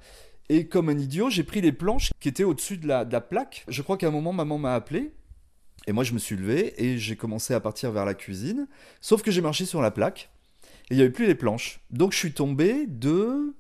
Et 0.50 0.66
comme 0.68 0.90
un 0.90 0.98
idiot, 0.98 1.30
j'ai 1.30 1.44
pris 1.44 1.62
les 1.62 1.72
planches 1.72 2.12
qui 2.20 2.28
étaient 2.30 2.44
au-dessus 2.44 2.78
de 2.78 2.88
la, 2.88 3.06
de 3.06 3.14
la 3.14 3.22
plaque. 3.22 3.64
Je 3.68 3.82
crois 3.82 3.98
qu'à 3.98 4.08
un 4.08 4.12
moment, 4.12 4.34
maman 4.34 4.58
m'a 4.58 4.76
appelé. 4.76 5.12
Et 5.88 5.94
moi, 5.94 6.04
je 6.04 6.14
me 6.14 6.20
suis 6.20 6.36
levé 6.36 6.74
et 6.84 6.98
j'ai 6.98 7.16
commencé 7.16 7.54
à 7.54 7.60
partir 7.60 7.92
vers 7.92 8.06
la 8.06 8.14
cuisine. 8.14 8.68
Sauf 9.02 9.22
que 9.22 9.32
j'ai 9.32 9.42
marché 9.42 9.66
sur 9.66 9.82
la 9.82 9.90
plaque 9.90 10.30
et 10.90 10.94
il 10.94 10.98
n'y 10.98 11.02
avait 11.02 11.12
plus 11.12 11.26
les 11.26 11.36
planches. 11.36 11.80
Donc, 11.90 12.12
je 12.12 12.18
suis 12.18 12.34
tombé 12.34 12.86
de 12.88 13.56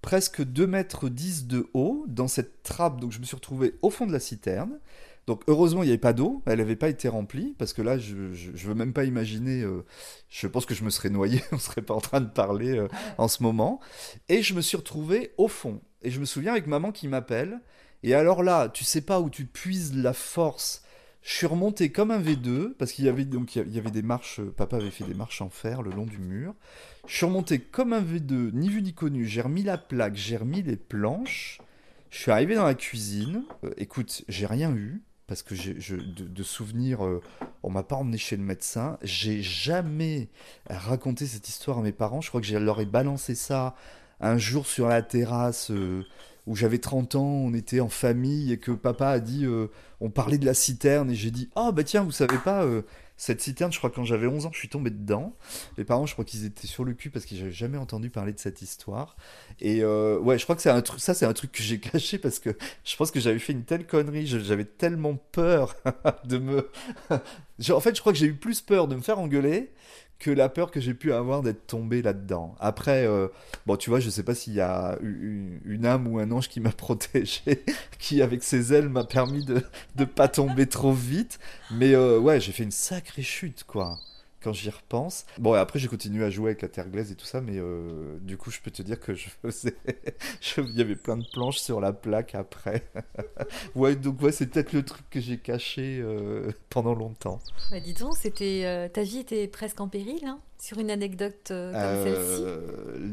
presque 0.00 0.42
2 0.42 0.66
mètres 0.66 1.08
10 1.08 1.46
de 1.46 1.68
haut 1.74 2.04
dans 2.08 2.28
cette 2.28 2.62
trappe. 2.62 2.98
Donc, 2.98 3.12
je 3.12 3.20
me 3.20 3.24
suis 3.24 3.36
retrouvé 3.36 3.74
au 3.82 3.90
fond 3.90 4.06
de 4.06 4.12
la 4.12 4.20
citerne. 4.20 4.78
Donc, 5.26 5.42
heureusement, 5.48 5.82
il 5.82 5.86
n'y 5.86 5.92
avait 5.92 5.98
pas 5.98 6.14
d'eau. 6.14 6.42
Elle 6.46 6.58
n'avait 6.58 6.76
pas 6.76 6.88
été 6.88 7.08
remplie 7.08 7.54
parce 7.58 7.74
que 7.74 7.82
là, 7.82 7.98
je 7.98 8.14
ne 8.14 8.56
veux 8.56 8.74
même 8.74 8.92
pas 8.94 9.04
imaginer. 9.04 9.62
euh, 9.62 9.84
je 10.30 10.46
pense 10.46 10.64
que 10.64 10.74
je 10.74 10.82
me 10.82 10.90
serais 10.90 11.10
noyé. 11.10 11.42
On 11.52 11.56
ne 11.56 11.60
serait 11.60 11.82
pas 11.82 11.94
en 11.94 12.00
train 12.00 12.22
de 12.22 12.30
parler 12.30 12.78
euh, 12.78 12.88
en 13.18 13.28
ce 13.28 13.42
moment. 13.42 13.80
Et 14.30 14.42
je 14.42 14.54
me 14.54 14.62
suis 14.62 14.78
retrouvé 14.78 15.34
au 15.36 15.48
fond. 15.48 15.82
Et 16.02 16.10
je 16.10 16.20
me 16.20 16.24
souviens 16.24 16.52
avec 16.52 16.66
maman 16.68 16.90
qui 16.90 17.08
m'appelle. 17.08 17.60
Et 18.02 18.14
alors 18.14 18.42
là, 18.42 18.68
tu 18.68 18.84
sais 18.84 19.00
pas 19.00 19.20
où 19.20 19.28
tu 19.28 19.44
puises 19.44 19.94
la 19.94 20.12
force. 20.12 20.82
Je 21.26 21.32
suis 21.32 21.46
remonté 21.48 21.90
comme 21.90 22.12
un 22.12 22.20
V2 22.20 22.74
parce 22.74 22.92
qu'il 22.92 23.04
y 23.04 23.08
avait 23.08 23.24
des 23.24 24.02
marches. 24.02 24.38
euh, 24.38 24.54
Papa 24.56 24.76
avait 24.76 24.92
fait 24.92 25.02
des 25.02 25.12
marches 25.12 25.42
en 25.42 25.50
fer 25.50 25.82
le 25.82 25.90
long 25.90 26.06
du 26.06 26.18
mur. 26.18 26.54
Je 27.08 27.16
suis 27.16 27.26
remonté 27.26 27.58
comme 27.58 27.92
un 27.92 28.00
V2, 28.00 28.52
ni 28.52 28.68
vu 28.68 28.80
ni 28.80 28.94
connu. 28.94 29.26
J'ai 29.26 29.40
remis 29.40 29.64
la 29.64 29.76
plaque, 29.76 30.14
j'ai 30.14 30.36
remis 30.36 30.62
les 30.62 30.76
planches. 30.76 31.58
Je 32.10 32.18
suis 32.18 32.30
arrivé 32.30 32.54
dans 32.54 32.64
la 32.64 32.76
cuisine. 32.76 33.42
Euh, 33.64 33.70
écoute, 33.76 34.22
j'ai 34.28 34.46
rien 34.46 34.72
eu 34.72 35.02
parce 35.26 35.42
que 35.42 35.56
de, 35.56 36.28
de 36.28 36.42
souvenirs. 36.44 37.04
euh, 37.04 37.20
on 37.64 37.70
m'a 37.70 37.82
pas 37.82 37.96
emmené 37.96 38.18
chez 38.18 38.36
le 38.36 38.44
médecin. 38.44 38.96
J'ai 39.02 39.42
jamais 39.42 40.28
raconté 40.70 41.26
cette 41.26 41.48
histoire 41.48 41.78
à 41.78 41.82
mes 41.82 41.90
parents. 41.90 42.20
Je 42.20 42.28
crois 42.28 42.40
que 42.40 42.46
je 42.46 42.56
leur 42.56 42.80
ai 42.80 42.86
balancé 42.86 43.34
ça 43.34 43.74
un 44.20 44.38
jour 44.38 44.64
sur 44.64 44.86
la 44.86 45.02
terrasse. 45.02 45.72
Où 46.46 46.54
j'avais 46.54 46.78
30 46.78 47.16
ans, 47.16 47.24
on 47.24 47.54
était 47.54 47.80
en 47.80 47.88
famille 47.88 48.52
et 48.52 48.58
que 48.58 48.70
papa 48.70 49.08
a 49.08 49.20
dit, 49.20 49.44
euh, 49.44 49.66
on 50.00 50.10
parlait 50.10 50.38
de 50.38 50.46
la 50.46 50.54
citerne 50.54 51.10
et 51.10 51.14
j'ai 51.14 51.30
dit, 51.30 51.50
ah 51.56 51.72
bah 51.72 51.82
tiens, 51.82 52.02
vous 52.02 52.12
savez 52.12 52.38
pas, 52.38 52.64
euh, 52.64 52.82
cette 53.16 53.40
citerne, 53.40 53.72
je 53.72 53.78
crois 53.78 53.90
quand 53.90 54.04
j'avais 54.04 54.26
11 54.26 54.46
ans, 54.46 54.50
je 54.52 54.58
suis 54.58 54.68
tombé 54.68 54.90
dedans. 54.90 55.34
Les 55.78 55.84
parents, 55.84 56.06
je 56.06 56.12
crois 56.12 56.24
qu'ils 56.24 56.44
étaient 56.44 56.66
sur 56.66 56.84
le 56.84 56.92
cul 56.92 57.10
parce 57.10 57.24
qu'ils 57.24 57.38
n'avaient 57.38 57.50
jamais 57.50 57.78
entendu 57.78 58.10
parler 58.10 58.32
de 58.32 58.38
cette 58.38 58.60
histoire. 58.62 59.16
Et 59.58 59.82
euh, 59.82 60.18
ouais, 60.18 60.38
je 60.38 60.44
crois 60.44 60.54
que 60.54 60.62
c'est 60.62 60.70
un 60.70 60.82
truc, 60.82 61.00
ça 61.00 61.14
c'est 61.14 61.26
un 61.26 61.32
truc 61.32 61.50
que 61.50 61.62
j'ai 61.62 61.80
caché 61.80 62.18
parce 62.18 62.38
que 62.38 62.50
je 62.84 62.96
pense 62.96 63.10
que 63.10 63.18
j'avais 63.18 63.38
fait 63.38 63.52
une 63.52 63.64
telle 63.64 63.86
connerie, 63.86 64.26
j'avais 64.26 64.66
tellement 64.66 65.16
peur 65.32 65.74
de 66.24 66.38
me... 66.38 66.70
En 67.70 67.80
fait, 67.80 67.96
je 67.96 68.00
crois 68.02 68.12
que 68.12 68.18
j'ai 68.18 68.26
eu 68.26 68.34
plus 68.34 68.60
peur 68.60 68.86
de 68.86 68.96
me 68.96 69.00
faire 69.00 69.18
engueuler 69.18 69.72
que 70.18 70.30
la 70.30 70.48
peur 70.48 70.70
que 70.70 70.80
j'ai 70.80 70.94
pu 70.94 71.12
avoir 71.12 71.42
d'être 71.42 71.66
tombé 71.66 72.02
là-dedans. 72.02 72.54
Après, 72.58 73.06
euh, 73.06 73.28
bon, 73.66 73.76
tu 73.76 73.90
vois, 73.90 74.00
je 74.00 74.08
sais 74.10 74.22
pas 74.22 74.34
s'il 74.34 74.54
y 74.54 74.60
a 74.60 74.98
eu- 75.02 75.60
une 75.64 75.84
âme 75.86 76.08
ou 76.08 76.18
un 76.18 76.30
ange 76.30 76.48
qui 76.48 76.60
m'a 76.60 76.70
protégé, 76.72 77.64
qui 77.98 78.22
avec 78.22 78.42
ses 78.42 78.72
ailes 78.72 78.88
m'a 78.88 79.04
permis 79.04 79.44
de 79.44 79.62
de 79.96 80.04
pas 80.04 80.28
tomber 80.28 80.66
trop 80.66 80.92
vite. 80.92 81.38
Mais 81.70 81.94
euh, 81.94 82.18
ouais, 82.18 82.40
j'ai 82.40 82.52
fait 82.52 82.62
une 82.64 82.70
sacrée 82.70 83.22
chute, 83.22 83.64
quoi, 83.64 83.98
quand 84.46 84.52
j'y 84.52 84.70
repense. 84.70 85.26
Bon, 85.38 85.56
et 85.56 85.58
après, 85.58 85.80
j'ai 85.80 85.88
continué 85.88 86.24
à 86.24 86.30
jouer 86.30 86.50
avec 86.50 86.62
la 86.62 86.68
terre 86.68 86.88
glaise 86.88 87.10
et 87.10 87.16
tout 87.16 87.26
ça, 87.26 87.40
mais 87.40 87.56
euh, 87.56 88.16
du 88.20 88.36
coup, 88.36 88.52
je 88.52 88.60
peux 88.60 88.70
te 88.70 88.80
dire 88.80 89.00
que 89.00 89.12
je 89.12 89.28
faisais... 89.42 89.74
Il 90.58 90.78
y 90.78 90.80
avait 90.80 90.94
plein 90.94 91.16
de 91.16 91.26
planches 91.32 91.58
sur 91.58 91.80
la 91.80 91.92
plaque 91.92 92.36
après. 92.36 92.84
ouais, 93.74 93.96
donc 93.96 94.22
ouais, 94.22 94.30
c'est 94.30 94.46
peut-être 94.46 94.72
le 94.72 94.84
truc 94.84 95.04
que 95.10 95.18
j'ai 95.18 95.38
caché 95.38 95.98
euh, 96.00 96.52
pendant 96.70 96.94
longtemps. 96.94 97.40
Bah, 97.72 97.80
dis 97.80 97.92
donc, 97.92 98.16
c'était, 98.16 98.62
euh, 98.66 98.88
ta 98.88 99.02
vie 99.02 99.18
était 99.18 99.48
presque 99.48 99.80
en 99.80 99.88
péril, 99.88 100.24
hein, 100.24 100.38
sur 100.60 100.78
une 100.78 100.92
anecdote 100.92 101.48
comme 101.48 101.72
celle-ci. 101.72 102.42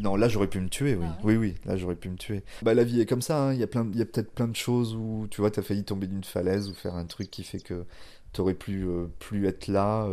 Non, 0.02 0.15
là 0.15 0.28
j'aurais 0.30 0.48
pu 0.48 0.60
me 0.60 0.69
tuer, 0.69 0.93
oui. 0.93 1.08
Ah 1.10 1.17
Oui, 1.24 1.36
oui, 1.36 1.56
là 1.65 1.78
j'aurais 1.78 1.96
pu 1.96 2.10
me 2.10 2.15
tuer. 2.15 2.43
Bah 2.62 2.76
la 2.76 2.84
vie 2.84 3.02
est 3.02 3.08
comme 3.08 3.24
ça, 3.24 3.48
hein. 3.48 3.54
il 3.54 3.60
y 3.60 3.63
a 3.63 3.67
plein, 3.67 3.88
il 3.91 3.98
y 3.98 4.04
a 4.04 4.06
peut-être 4.06 4.32
plein 4.32 4.48
de 4.48 4.56
choses 4.56 4.93
où, 4.96 5.28
tu 5.32 5.41
vois, 5.41 5.50
t'as 5.50 5.63
failli 5.63 5.84
tomber 5.84 6.06
d'une 6.06 6.24
falaise 6.24 6.69
ou 6.69 6.76
faire 6.76 6.93
un 6.93 7.06
truc 7.06 7.32
qui 7.32 7.43
fait 7.43 7.60
que 7.60 7.86
t'aurais 8.34 8.54
pu 8.54 8.86
plus 9.17 9.48
être 9.48 9.67
là, 9.67 10.08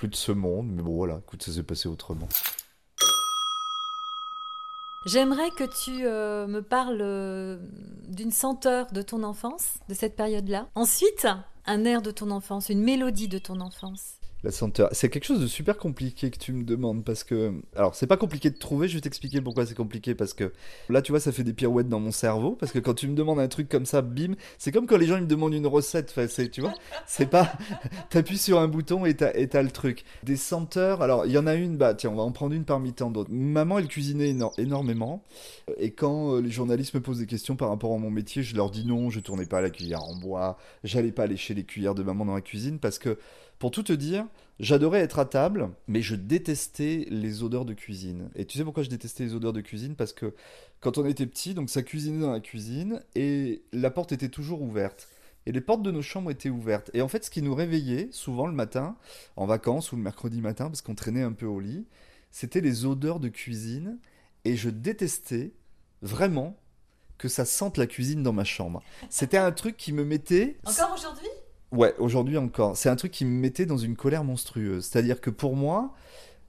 plus 0.00 0.08
de 0.08 0.16
ce 0.16 0.32
monde. 0.32 0.68
Mais 0.72 0.82
bon, 0.82 0.94
voilà, 0.94 1.18
écoute, 1.18 1.42
ça 1.42 1.52
s'est 1.52 1.62
passé 1.62 1.86
autrement. 1.86 2.26
J'aimerais 5.04 5.50
que 5.50 5.64
tu 5.64 6.06
euh, 6.06 6.46
me 6.46 6.62
parles 6.62 7.00
euh, 7.02 7.58
d'une 8.08 8.30
senteur 8.30 8.90
de 8.92 9.02
ton 9.02 9.22
enfance, 9.22 9.74
de 9.90 9.94
cette 9.94 10.16
période-là. 10.16 10.68
Ensuite, 10.74 11.28
un 11.66 11.84
air 11.84 12.00
de 12.00 12.10
ton 12.10 12.30
enfance, 12.30 12.70
une 12.70 12.82
mélodie 12.82 13.28
de 13.28 13.38
ton 13.38 13.60
enfance. 13.60 14.19
La 14.42 14.50
senteur, 14.50 14.88
c'est 14.92 15.10
quelque 15.10 15.24
chose 15.26 15.40
de 15.40 15.46
super 15.46 15.76
compliqué 15.76 16.30
que 16.30 16.38
tu 16.38 16.54
me 16.54 16.64
demandes 16.64 17.04
parce 17.04 17.24
que, 17.24 17.52
alors 17.76 17.94
c'est 17.94 18.06
pas 18.06 18.16
compliqué 18.16 18.48
de 18.48 18.56
trouver, 18.56 18.88
je 18.88 18.94
vais 18.94 19.02
t'expliquer 19.02 19.42
pourquoi 19.42 19.66
c'est 19.66 19.74
compliqué 19.74 20.14
parce 20.14 20.32
que 20.32 20.52
là 20.88 21.02
tu 21.02 21.12
vois 21.12 21.20
ça 21.20 21.30
fait 21.30 21.44
des 21.44 21.52
pirouettes 21.52 21.90
dans 21.90 22.00
mon 22.00 22.10
cerveau 22.10 22.52
parce 22.52 22.72
que 22.72 22.78
quand 22.78 22.94
tu 22.94 23.06
me 23.06 23.14
demandes 23.14 23.38
un 23.38 23.48
truc 23.48 23.68
comme 23.68 23.84
ça, 23.84 24.00
bim, 24.00 24.36
c'est 24.56 24.72
comme 24.72 24.86
quand 24.86 24.96
les 24.96 25.06
gens 25.06 25.16
ils 25.18 25.24
me 25.24 25.26
demandent 25.26 25.52
une 25.52 25.66
recette, 25.66 26.14
tu 26.52 26.60
vois, 26.62 26.72
c'est 27.06 27.28
pas, 27.28 27.52
t'appuies 28.08 28.38
sur 28.38 28.58
un 28.60 28.68
bouton 28.68 29.04
et 29.04 29.14
t'as, 29.14 29.62
le 29.62 29.70
truc. 29.70 30.04
Des 30.22 30.36
senteurs, 30.36 31.02
alors 31.02 31.26
il 31.26 31.32
y 31.32 31.38
en 31.38 31.46
a 31.46 31.54
une, 31.54 31.76
bah 31.76 31.92
tiens 31.92 32.08
on 32.08 32.16
va 32.16 32.22
en 32.22 32.32
prendre 32.32 32.54
une 32.54 32.64
parmi 32.64 32.94
tant 32.94 33.10
d'autres. 33.10 33.30
Maman 33.30 33.78
elle 33.78 33.88
cuisinait 33.88 34.32
éno- 34.32 34.58
énormément 34.58 35.22
et 35.76 35.90
quand 35.90 36.36
euh, 36.36 36.40
les 36.40 36.50
journalistes 36.50 36.94
me 36.94 37.00
posent 37.02 37.18
des 37.18 37.26
questions 37.26 37.56
par 37.56 37.68
rapport 37.68 37.92
à 37.92 37.98
mon 37.98 38.10
métier, 38.10 38.42
je 38.42 38.56
leur 38.56 38.70
dis 38.70 38.86
non, 38.86 39.10
je 39.10 39.20
tournais 39.20 39.44
pas 39.44 39.60
la 39.60 39.68
cuillère 39.68 40.02
en 40.02 40.14
bois, 40.16 40.56
j'allais 40.82 41.12
pas 41.12 41.26
lécher 41.26 41.52
les 41.52 41.64
cuillères 41.64 41.94
de 41.94 42.02
maman 42.02 42.24
dans 42.24 42.34
la 42.34 42.40
cuisine 42.40 42.78
parce 42.78 42.98
que 42.98 43.18
pour 43.60 43.70
tout 43.70 43.82
te 43.82 43.92
dire, 43.92 44.26
j'adorais 44.58 45.00
être 45.00 45.18
à 45.18 45.26
table, 45.26 45.70
mais 45.86 46.00
je 46.00 46.16
détestais 46.16 47.06
les 47.10 47.42
odeurs 47.42 47.66
de 47.66 47.74
cuisine. 47.74 48.30
Et 48.34 48.46
tu 48.46 48.56
sais 48.56 48.64
pourquoi 48.64 48.82
je 48.82 48.88
détestais 48.88 49.22
les 49.22 49.34
odeurs 49.34 49.52
de 49.52 49.60
cuisine? 49.60 49.96
Parce 49.96 50.14
que 50.14 50.34
quand 50.80 50.96
on 50.96 51.04
était 51.04 51.26
petit, 51.26 51.52
donc 51.52 51.68
ça 51.68 51.82
cuisinait 51.82 52.22
dans 52.22 52.32
la 52.32 52.40
cuisine 52.40 53.02
et 53.14 53.62
la 53.72 53.90
porte 53.90 54.12
était 54.12 54.30
toujours 54.30 54.62
ouverte. 54.62 55.08
Et 55.44 55.52
les 55.52 55.60
portes 55.60 55.82
de 55.82 55.90
nos 55.90 56.00
chambres 56.00 56.30
étaient 56.30 56.48
ouvertes. 56.48 56.90
Et 56.94 57.02
en 57.02 57.08
fait, 57.08 57.22
ce 57.22 57.30
qui 57.30 57.42
nous 57.42 57.54
réveillait, 57.54 58.08
souvent 58.12 58.46
le 58.46 58.54
matin, 58.54 58.96
en 59.36 59.44
vacances 59.44 59.92
ou 59.92 59.96
le 59.96 60.02
mercredi 60.02 60.40
matin, 60.40 60.66
parce 60.66 60.80
qu'on 60.80 60.94
traînait 60.94 61.22
un 61.22 61.32
peu 61.32 61.46
au 61.46 61.60
lit, 61.60 61.86
c'était 62.30 62.62
les 62.62 62.86
odeurs 62.86 63.20
de 63.20 63.28
cuisine. 63.28 63.98
Et 64.46 64.56
je 64.56 64.70
détestais 64.70 65.52
vraiment 66.00 66.56
que 67.18 67.28
ça 67.28 67.44
sente 67.44 67.76
la 67.76 67.86
cuisine 67.86 68.22
dans 68.22 68.32
ma 68.32 68.44
chambre. 68.44 68.82
C'était 69.10 69.36
un 69.36 69.52
truc 69.52 69.76
qui 69.76 69.92
me 69.92 70.06
mettait... 70.06 70.56
Encore 70.64 70.94
aujourd'hui? 70.94 71.28
Ouais, 71.72 71.94
aujourd'hui 71.98 72.36
encore. 72.36 72.76
C'est 72.76 72.88
un 72.88 72.96
truc 72.96 73.12
qui 73.12 73.24
me 73.24 73.30
mettait 73.38 73.66
dans 73.66 73.76
une 73.78 73.94
colère 73.96 74.24
monstrueuse. 74.24 74.84
C'est-à-dire 74.84 75.20
que 75.20 75.30
pour 75.30 75.54
moi, 75.54 75.94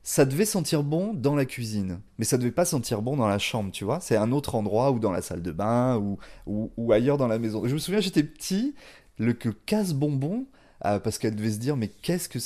ça 0.04 0.26
devait 0.26 0.46
sentir 0.46 0.84
bon 0.84 1.14
dans 1.14 1.36
la 1.36 1.46
cuisine, 1.46 2.02
mais 2.20 2.26
ça 2.26 2.38
devait 2.38 2.52
pas 2.52 2.66
sentir 2.66 3.02
bon 3.04 3.18
dans 3.18 3.28
la 3.28 3.40
chambre, 3.40 3.72
tu 3.72 3.86
vois. 3.86 4.00
C'est 4.02 4.18
un 4.18 4.32
autre 4.32 4.56
endroit 4.56 4.92
ou 4.92 5.00
dans 5.00 5.12
la 5.12 5.22
salle 5.22 5.44
de 5.44 5.52
bain 5.52 5.98
ou, 5.98 6.20
ou, 6.48 6.72
ou 6.78 6.92
ailleurs 6.94 7.18
dans 7.18 7.28
la 7.28 7.40
maison. 7.40 7.68
Je 7.68 7.74
me 7.74 7.80
souviens, 7.80 8.02
j'étais 8.02 8.24
petit, 8.24 8.76
le 9.20 9.34
que 9.34 9.50
casse 9.50 9.94
bonbon. 9.94 10.48
euh, 10.86 11.00
parce 11.00 11.18
qu'elle 11.20 11.36
devait 11.36 11.52
se 11.52 11.60
dire 11.60 11.78
mais 11.78 11.90
qu'est-ce 11.90 12.30
que 12.30 12.40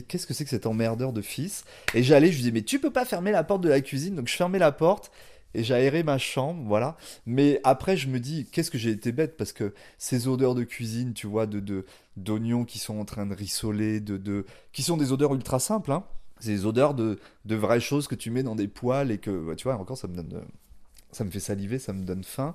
qu'est-ce 0.00 0.26
que 0.26 0.34
c'est 0.34 0.44
que 0.44 0.50
cet 0.50 0.66
emmerdeur 0.66 1.12
de 1.12 1.22
fils? 1.22 1.64
Et 1.94 2.02
j'allais 2.02 2.28
je 2.28 2.32
lui 2.34 2.38
disais 2.40 2.52
mais 2.52 2.62
tu 2.62 2.80
peux 2.80 2.92
pas 2.92 3.04
fermer 3.04 3.32
la 3.32 3.44
porte 3.44 3.62
de 3.62 3.68
la 3.68 3.80
cuisine 3.80 4.16
donc 4.16 4.28
je 4.28 4.36
fermais 4.36 4.58
la 4.58 4.72
porte 4.72 5.12
et 5.58 5.64
j'aérais 5.64 6.02
ma 6.02 6.18
chambre 6.18 6.62
voilà. 6.66 6.96
Mais 7.26 7.60
après 7.64 7.96
je 7.96 8.08
me 8.08 8.20
dis 8.20 8.46
qu'est-ce 8.52 8.70
que 8.70 8.78
j'ai 8.78 8.90
été 8.90 9.12
bête? 9.12 9.36
Parce 9.36 9.52
que 9.52 9.74
ces 9.98 10.28
odeurs 10.28 10.54
de 10.54 10.64
cuisine 10.64 11.12
tu 11.14 11.26
vois 11.26 11.46
de 11.46 11.60
de 11.60 11.84
d'oignons 12.16 12.64
qui 12.64 12.78
sont 12.78 12.98
en 12.98 13.04
train 13.04 13.26
de 13.26 13.34
rissoler 13.34 14.00
de 14.00 14.16
de 14.16 14.46
qui 14.72 14.82
sont 14.82 14.96
des 14.96 15.12
odeurs 15.12 15.34
ultra 15.34 15.58
simples 15.58 15.92
hein. 15.92 16.04
C'est 16.38 16.50
des 16.50 16.66
odeurs 16.66 16.92
de, 16.92 17.18
de 17.46 17.54
vraies 17.54 17.80
choses 17.80 18.08
que 18.08 18.14
tu 18.14 18.30
mets 18.30 18.42
dans 18.42 18.54
des 18.54 18.68
poêles 18.68 19.10
et 19.10 19.16
que, 19.16 19.54
tu 19.54 19.64
vois, 19.64 19.76
encore 19.76 19.96
ça 19.96 20.06
me 20.06 20.14
donne, 20.14 20.42
ça 21.10 21.24
me 21.24 21.30
fait 21.30 21.40
saliver, 21.40 21.78
ça 21.78 21.94
me 21.94 22.04
donne 22.04 22.24
faim. 22.24 22.54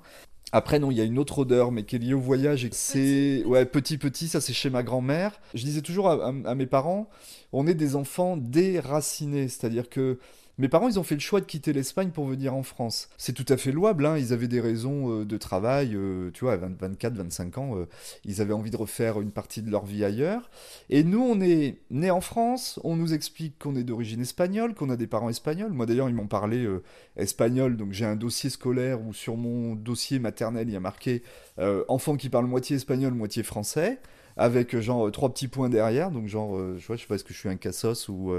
Après, 0.52 0.78
non, 0.78 0.92
il 0.92 0.98
y 0.98 1.02
a 1.02 1.04
une 1.04 1.18
autre 1.18 1.40
odeur, 1.40 1.72
mais 1.72 1.84
qui 1.84 1.96
est 1.96 2.00
liée 2.00 2.14
au 2.14 2.20
voyage 2.20 2.64
et 2.64 2.70
c'est, 2.74 3.44
ouais, 3.46 3.66
petit 3.66 3.98
petit, 3.98 4.28
ça 4.28 4.40
c'est 4.40 4.54
chez 4.54 4.70
ma 4.70 4.84
grand-mère. 4.84 5.40
Je 5.56 5.64
disais 5.64 5.82
toujours 5.82 6.10
à, 6.10 6.28
à- 6.28 6.52
à 6.52 6.54
mes 6.54 6.68
parents, 6.68 7.10
on 7.54 7.66
est 7.66 7.74
des 7.74 7.96
enfants 7.96 8.38
déracinés, 8.38 9.48
c'est-à-dire 9.48 9.90
que 9.90 10.20
mes 10.58 10.70
parents, 10.70 10.90
ils 10.90 11.00
ont 11.00 11.04
fait 11.04 11.16
le 11.16 11.22
choix 11.22 11.40
de 11.40 11.46
quitter 11.46 11.74
l'Espagne 11.74 12.10
pour 12.10 12.26
venir 12.26 12.54
en 12.54 12.64
France. 12.64 13.10
C'est 13.18 13.34
tout 13.34 13.46
à 13.50 13.58
fait 13.58 13.72
louable, 13.72 14.06
hein. 14.06 14.18
Ils 14.18 14.34
avaient 14.34 14.48
des 14.48 14.60
raisons 14.60 15.22
euh, 15.22 15.26
de 15.26 15.38
travail, 15.38 15.96
euh, 15.96 16.32
tu 16.34 16.46
vois, 16.46 16.54
à 16.54 16.58
20 16.58 16.80
24, 16.80 17.14
25 17.14 17.58
ans, 17.58 17.78
euh, 17.78 17.88
ils 18.26 18.42
avaient 18.42 18.54
envie 18.54 18.72
de 18.72 18.78
refaire 18.78 19.22
une 19.22 19.32
partie 19.32 19.62
de 19.62 19.72
leur 19.72 19.86
vie 19.86 20.04
ailleurs. 20.04 20.50
Et 20.90 21.04
nous, 21.04 21.22
on 21.22 21.42
est 21.42 21.78
nés 21.90 22.12
en 22.12 22.22
France, 22.22 22.80
on 22.84 22.96
nous 22.96 23.14
explique 23.14 23.60
qu'on 23.60 23.76
est 23.76 23.84
d'origine 23.84 24.22
espagnole, 24.22 24.74
qu'on 24.74 24.90
a 24.90 24.98
des 24.98 25.08
parents 25.08 25.30
espagnols. 25.30 25.72
Moi 25.72 25.86
d'ailleurs, 25.86 26.10
ils 26.10 26.16
m'ont 26.16 26.28
parlé 26.28 26.68
espagnol, 27.16 27.78
donc 27.78 27.92
j'ai 27.92 28.06
un 28.06 28.16
dossier 28.16 28.50
scolaire 28.50 29.02
où 29.02 29.14
sur 29.14 29.38
mon 29.38 29.76
dossier 29.76 30.20
maternel, 30.20 30.70
il 30.70 30.74
y 30.74 30.78
a 30.78 30.80
marqué 30.80 31.24
euh, 31.60 31.84
enfant 31.88 32.16
qui 32.18 32.30
parle 32.30 32.46
moitié 32.46 32.76
espagnol, 32.76 33.14
moitié 33.14 33.44
français. 33.44 34.00
Avec 34.38 34.80
genre 34.80 35.12
trois 35.12 35.30
petits 35.30 35.50
points 35.50 35.68
derrière, 35.68 36.10
donc 36.10 36.28
genre, 36.28 36.56
euh, 36.56 36.78
je 36.80 36.88
vois, 36.88 36.96
je 36.96 37.02
sais 37.02 37.08
pas, 37.08 37.16
est-ce 37.16 37.26
que 37.26 37.34
je 37.34 37.40
suis 37.40 37.50
un 37.50 37.58
cassos 37.58 38.08
ou 38.08 38.32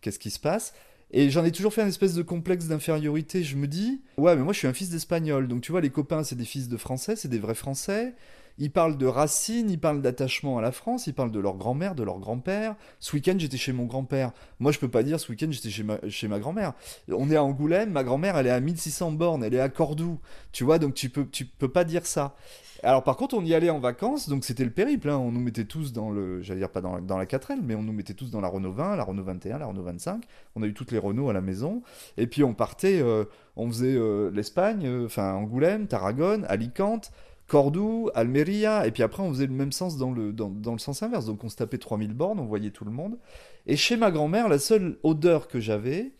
qu'est-ce 0.00 0.20
qui 0.20 0.30
se 0.30 0.38
passe? 0.38 0.72
Et 1.12 1.30
j'en 1.30 1.44
ai 1.44 1.50
toujours 1.50 1.74
fait 1.74 1.82
une 1.82 1.88
espèce 1.88 2.14
de 2.14 2.22
complexe 2.22 2.66
d'infériorité. 2.66 3.42
Je 3.42 3.56
me 3.56 3.66
dis, 3.66 4.00
ouais, 4.16 4.36
mais 4.36 4.42
moi 4.42 4.52
je 4.52 4.58
suis 4.58 4.68
un 4.68 4.72
fils 4.72 4.90
d'espagnol. 4.90 5.48
Donc 5.48 5.62
tu 5.62 5.72
vois, 5.72 5.80
les 5.80 5.90
copains, 5.90 6.22
c'est 6.22 6.36
des 6.36 6.44
fils 6.44 6.68
de 6.68 6.76
français, 6.76 7.16
c'est 7.16 7.28
des 7.28 7.38
vrais 7.38 7.54
français. 7.54 8.14
Ils 8.58 8.70
parlent 8.70 8.98
de 8.98 9.06
racines, 9.06 9.70
ils 9.70 9.78
parlent 9.78 10.02
d'attachement 10.02 10.58
à 10.58 10.60
la 10.60 10.72
France, 10.72 11.06
ils 11.06 11.14
parlent 11.14 11.32
de 11.32 11.40
leur 11.40 11.56
grand-mère, 11.56 11.94
de 11.94 12.02
leur 12.02 12.18
grand-père. 12.18 12.76
Ce 12.98 13.14
week-end, 13.14 13.34
j'étais 13.38 13.56
chez 13.56 13.72
mon 13.72 13.84
grand-père. 13.84 14.32
Moi, 14.58 14.72
je 14.72 14.78
peux 14.78 14.88
pas 14.88 15.02
dire 15.02 15.18
ce 15.18 15.30
week-end, 15.30 15.48
j'étais 15.50 15.70
chez 15.70 16.28
ma, 16.28 16.38
grand-mère. 16.38 16.74
On 17.08 17.30
est 17.30 17.36
à 17.36 17.42
Angoulême, 17.42 17.90
ma 17.90 18.04
grand-mère, 18.04 18.36
elle 18.36 18.46
est 18.46 18.50
à 18.50 18.60
1600 18.60 19.12
bornes, 19.12 19.44
elle 19.44 19.54
est 19.54 19.60
à 19.60 19.68
Cordoue. 19.68 20.18
Tu 20.52 20.64
vois, 20.64 20.78
donc 20.78 20.94
tu 20.94 21.08
peux, 21.08 21.26
tu 21.26 21.44
peux 21.44 21.70
pas 21.70 21.84
dire 21.84 22.06
ça. 22.06 22.34
Alors 22.82 23.04
par 23.04 23.16
contre, 23.16 23.34
on 23.34 23.44
y 23.44 23.54
allait 23.54 23.68
en 23.68 23.78
vacances, 23.78 24.28
donc 24.28 24.44
c'était 24.44 24.64
le 24.64 24.70
périple. 24.70 25.10
hein. 25.10 25.18
On 25.18 25.32
nous 25.32 25.40
mettait 25.40 25.64
tous 25.64 25.92
dans 25.92 26.10
le, 26.10 26.40
j'allais 26.40 26.60
dire 26.60 26.70
pas 26.70 26.80
dans 26.80 26.94
la, 26.94 27.00
dans 27.00 27.18
la 27.18 27.26
4L, 27.26 27.58
mais 27.62 27.74
on 27.74 27.82
nous 27.82 27.92
mettait 27.92 28.14
tous 28.14 28.30
dans 28.30 28.40
la 28.40 28.48
Renault 28.48 28.72
20, 28.72 28.96
la 28.96 29.04
Renault 29.04 29.24
21, 29.24 29.58
la 29.58 29.66
Renault 29.66 29.82
25. 29.82 30.22
On 30.56 30.62
a 30.62 30.66
eu 30.66 30.72
toutes 30.72 30.90
les 30.90 30.98
Renault 30.98 31.28
à 31.28 31.34
la 31.34 31.42
maison. 31.42 31.82
Et 32.16 32.26
puis 32.26 32.42
on 32.42 32.54
partait, 32.54 33.00
euh, 33.02 33.24
on 33.56 33.68
faisait 33.68 33.94
euh, 33.94 34.30
l'Espagne, 34.32 34.86
euh, 34.86 35.06
enfin 35.06 35.34
Angoulême, 35.34 35.88
Tarragone, 35.88 36.46
Alicante, 36.48 37.12
Cordoue, 37.50 38.10
Almeria. 38.14 38.86
Et 38.86 38.92
puis 38.92 39.02
après, 39.02 39.24
on 39.24 39.30
faisait 39.30 39.48
le 39.48 39.52
même 39.52 39.72
sens 39.72 39.96
dans 39.96 40.12
le, 40.12 40.32
dans, 40.32 40.50
dans 40.50 40.70
le 40.70 40.78
sens 40.78 41.02
inverse. 41.02 41.26
Donc 41.26 41.42
on 41.42 41.48
se 41.48 41.56
tapait 41.56 41.78
3000 41.78 42.14
bornes, 42.14 42.38
on 42.38 42.44
voyait 42.44 42.70
tout 42.70 42.84
le 42.84 42.92
monde. 42.92 43.18
Et 43.66 43.76
chez 43.76 43.96
ma 43.96 44.12
grand-mère, 44.12 44.48
la 44.48 44.60
seule 44.60 44.98
odeur 45.02 45.48
que 45.48 45.58
j'avais, 45.58 46.12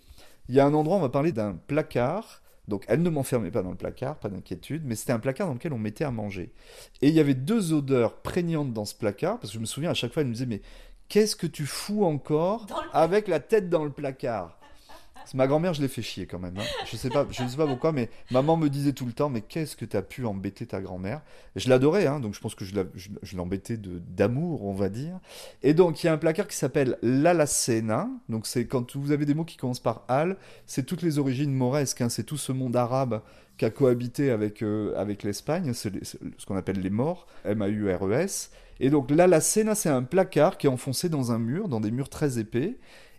il 0.48 0.56
y 0.56 0.58
a 0.58 0.66
un 0.66 0.74
endroit, 0.74 0.96
on 0.96 1.00
va 1.00 1.08
parler 1.08 1.30
d'un 1.30 1.54
placard. 1.68 2.42
Donc 2.66 2.84
elle 2.88 3.00
ne 3.02 3.10
m'enfermait 3.10 3.52
pas 3.52 3.62
dans 3.62 3.70
le 3.70 3.76
placard, 3.76 4.18
pas 4.18 4.28
d'inquiétude, 4.28 4.82
mais 4.84 4.96
c'était 4.96 5.12
un 5.12 5.20
placard 5.20 5.46
dans 5.46 5.54
lequel 5.54 5.72
on 5.72 5.78
mettait 5.78 6.02
à 6.02 6.10
manger. 6.10 6.52
Et 7.00 7.08
il 7.10 7.14
y 7.14 7.20
avait 7.20 7.34
deux 7.34 7.72
odeurs 7.72 8.22
prégnantes 8.22 8.72
dans 8.72 8.84
ce 8.84 8.96
placard, 8.96 9.38
parce 9.38 9.52
que 9.52 9.54
je 9.54 9.60
me 9.60 9.66
souviens 9.66 9.90
à 9.90 9.94
chaque 9.94 10.12
fois, 10.12 10.22
elle 10.22 10.28
me 10.28 10.32
disait, 10.32 10.46
mais 10.46 10.62
qu'est-ce 11.08 11.36
que 11.36 11.46
tu 11.46 11.64
fous 11.64 12.04
encore 12.04 12.66
avec 12.92 13.28
la 13.28 13.38
tête 13.38 13.68
dans 13.70 13.84
le 13.84 13.92
placard? 13.92 14.59
Ma 15.34 15.46
grand-mère, 15.46 15.74
je 15.74 15.80
l'ai 15.82 15.88
fait 15.88 16.02
chier 16.02 16.26
quand 16.26 16.38
même. 16.38 16.56
hein. 16.58 16.64
Je 16.90 16.96
sais 16.96 17.08
pas, 17.08 17.26
je 17.30 17.46
sais 17.46 17.56
pas 17.56 17.66
pourquoi, 17.66 17.92
mais 17.92 18.10
maman 18.30 18.56
me 18.56 18.68
disait 18.68 18.92
tout 18.92 19.06
le 19.06 19.12
temps, 19.12 19.28
mais 19.28 19.40
qu'est-ce 19.42 19.76
que 19.76 19.84
t'as 19.84 20.02
pu 20.02 20.26
embêter 20.26 20.66
ta 20.66 20.80
grand-mère? 20.80 21.22
Je 21.56 21.68
l'adorais, 21.68 22.06
hein, 22.06 22.18
donc 22.20 22.34
je 22.34 22.40
pense 22.40 22.54
que 22.54 22.64
je 22.64 23.36
l'embêtais 23.36 23.76
d'amour, 23.76 24.64
on 24.64 24.74
va 24.74 24.88
dire. 24.88 25.18
Et 25.62 25.72
donc 25.74 26.02
il 26.02 26.06
y 26.06 26.08
a 26.08 26.12
un 26.12 26.18
placard 26.18 26.48
qui 26.48 26.56
s'appelle 26.56 26.98
l'Alacena. 27.02 28.08
Donc 28.28 28.46
c'est 28.46 28.66
quand 28.66 28.96
vous 28.96 29.12
avez 29.12 29.24
des 29.24 29.34
mots 29.34 29.44
qui 29.44 29.56
commencent 29.56 29.80
par 29.80 30.04
al, 30.08 30.36
c'est 30.66 30.84
toutes 30.84 31.02
les 31.02 31.18
origines 31.18 31.52
mauresques. 31.52 32.00
hein, 32.00 32.08
c'est 32.08 32.24
tout 32.24 32.36
ce 32.38 32.52
monde 32.52 32.74
arabe 32.76 33.22
qui 33.56 33.64
a 33.66 33.70
cohabité 33.70 34.30
avec, 34.30 34.62
euh, 34.62 34.94
l'Espagne, 35.22 35.74
c'est 35.74 35.92
ce 36.04 36.46
qu'on 36.46 36.56
appelle 36.56 36.80
les 36.80 36.90
morts, 36.90 37.26
M-A-U-R-E-S. 37.44 38.50
Et 38.80 38.88
donc 38.88 39.10
l'Alacena, 39.10 39.74
c'est 39.74 39.90
un 39.90 40.02
placard 40.02 40.56
qui 40.56 40.66
est 40.66 40.70
enfoncé 40.70 41.10
dans 41.10 41.32
un 41.32 41.38
mur, 41.38 41.68
dans 41.68 41.80
des 41.80 41.90
murs 41.90 42.08
très 42.08 42.38
épais. 42.38 42.78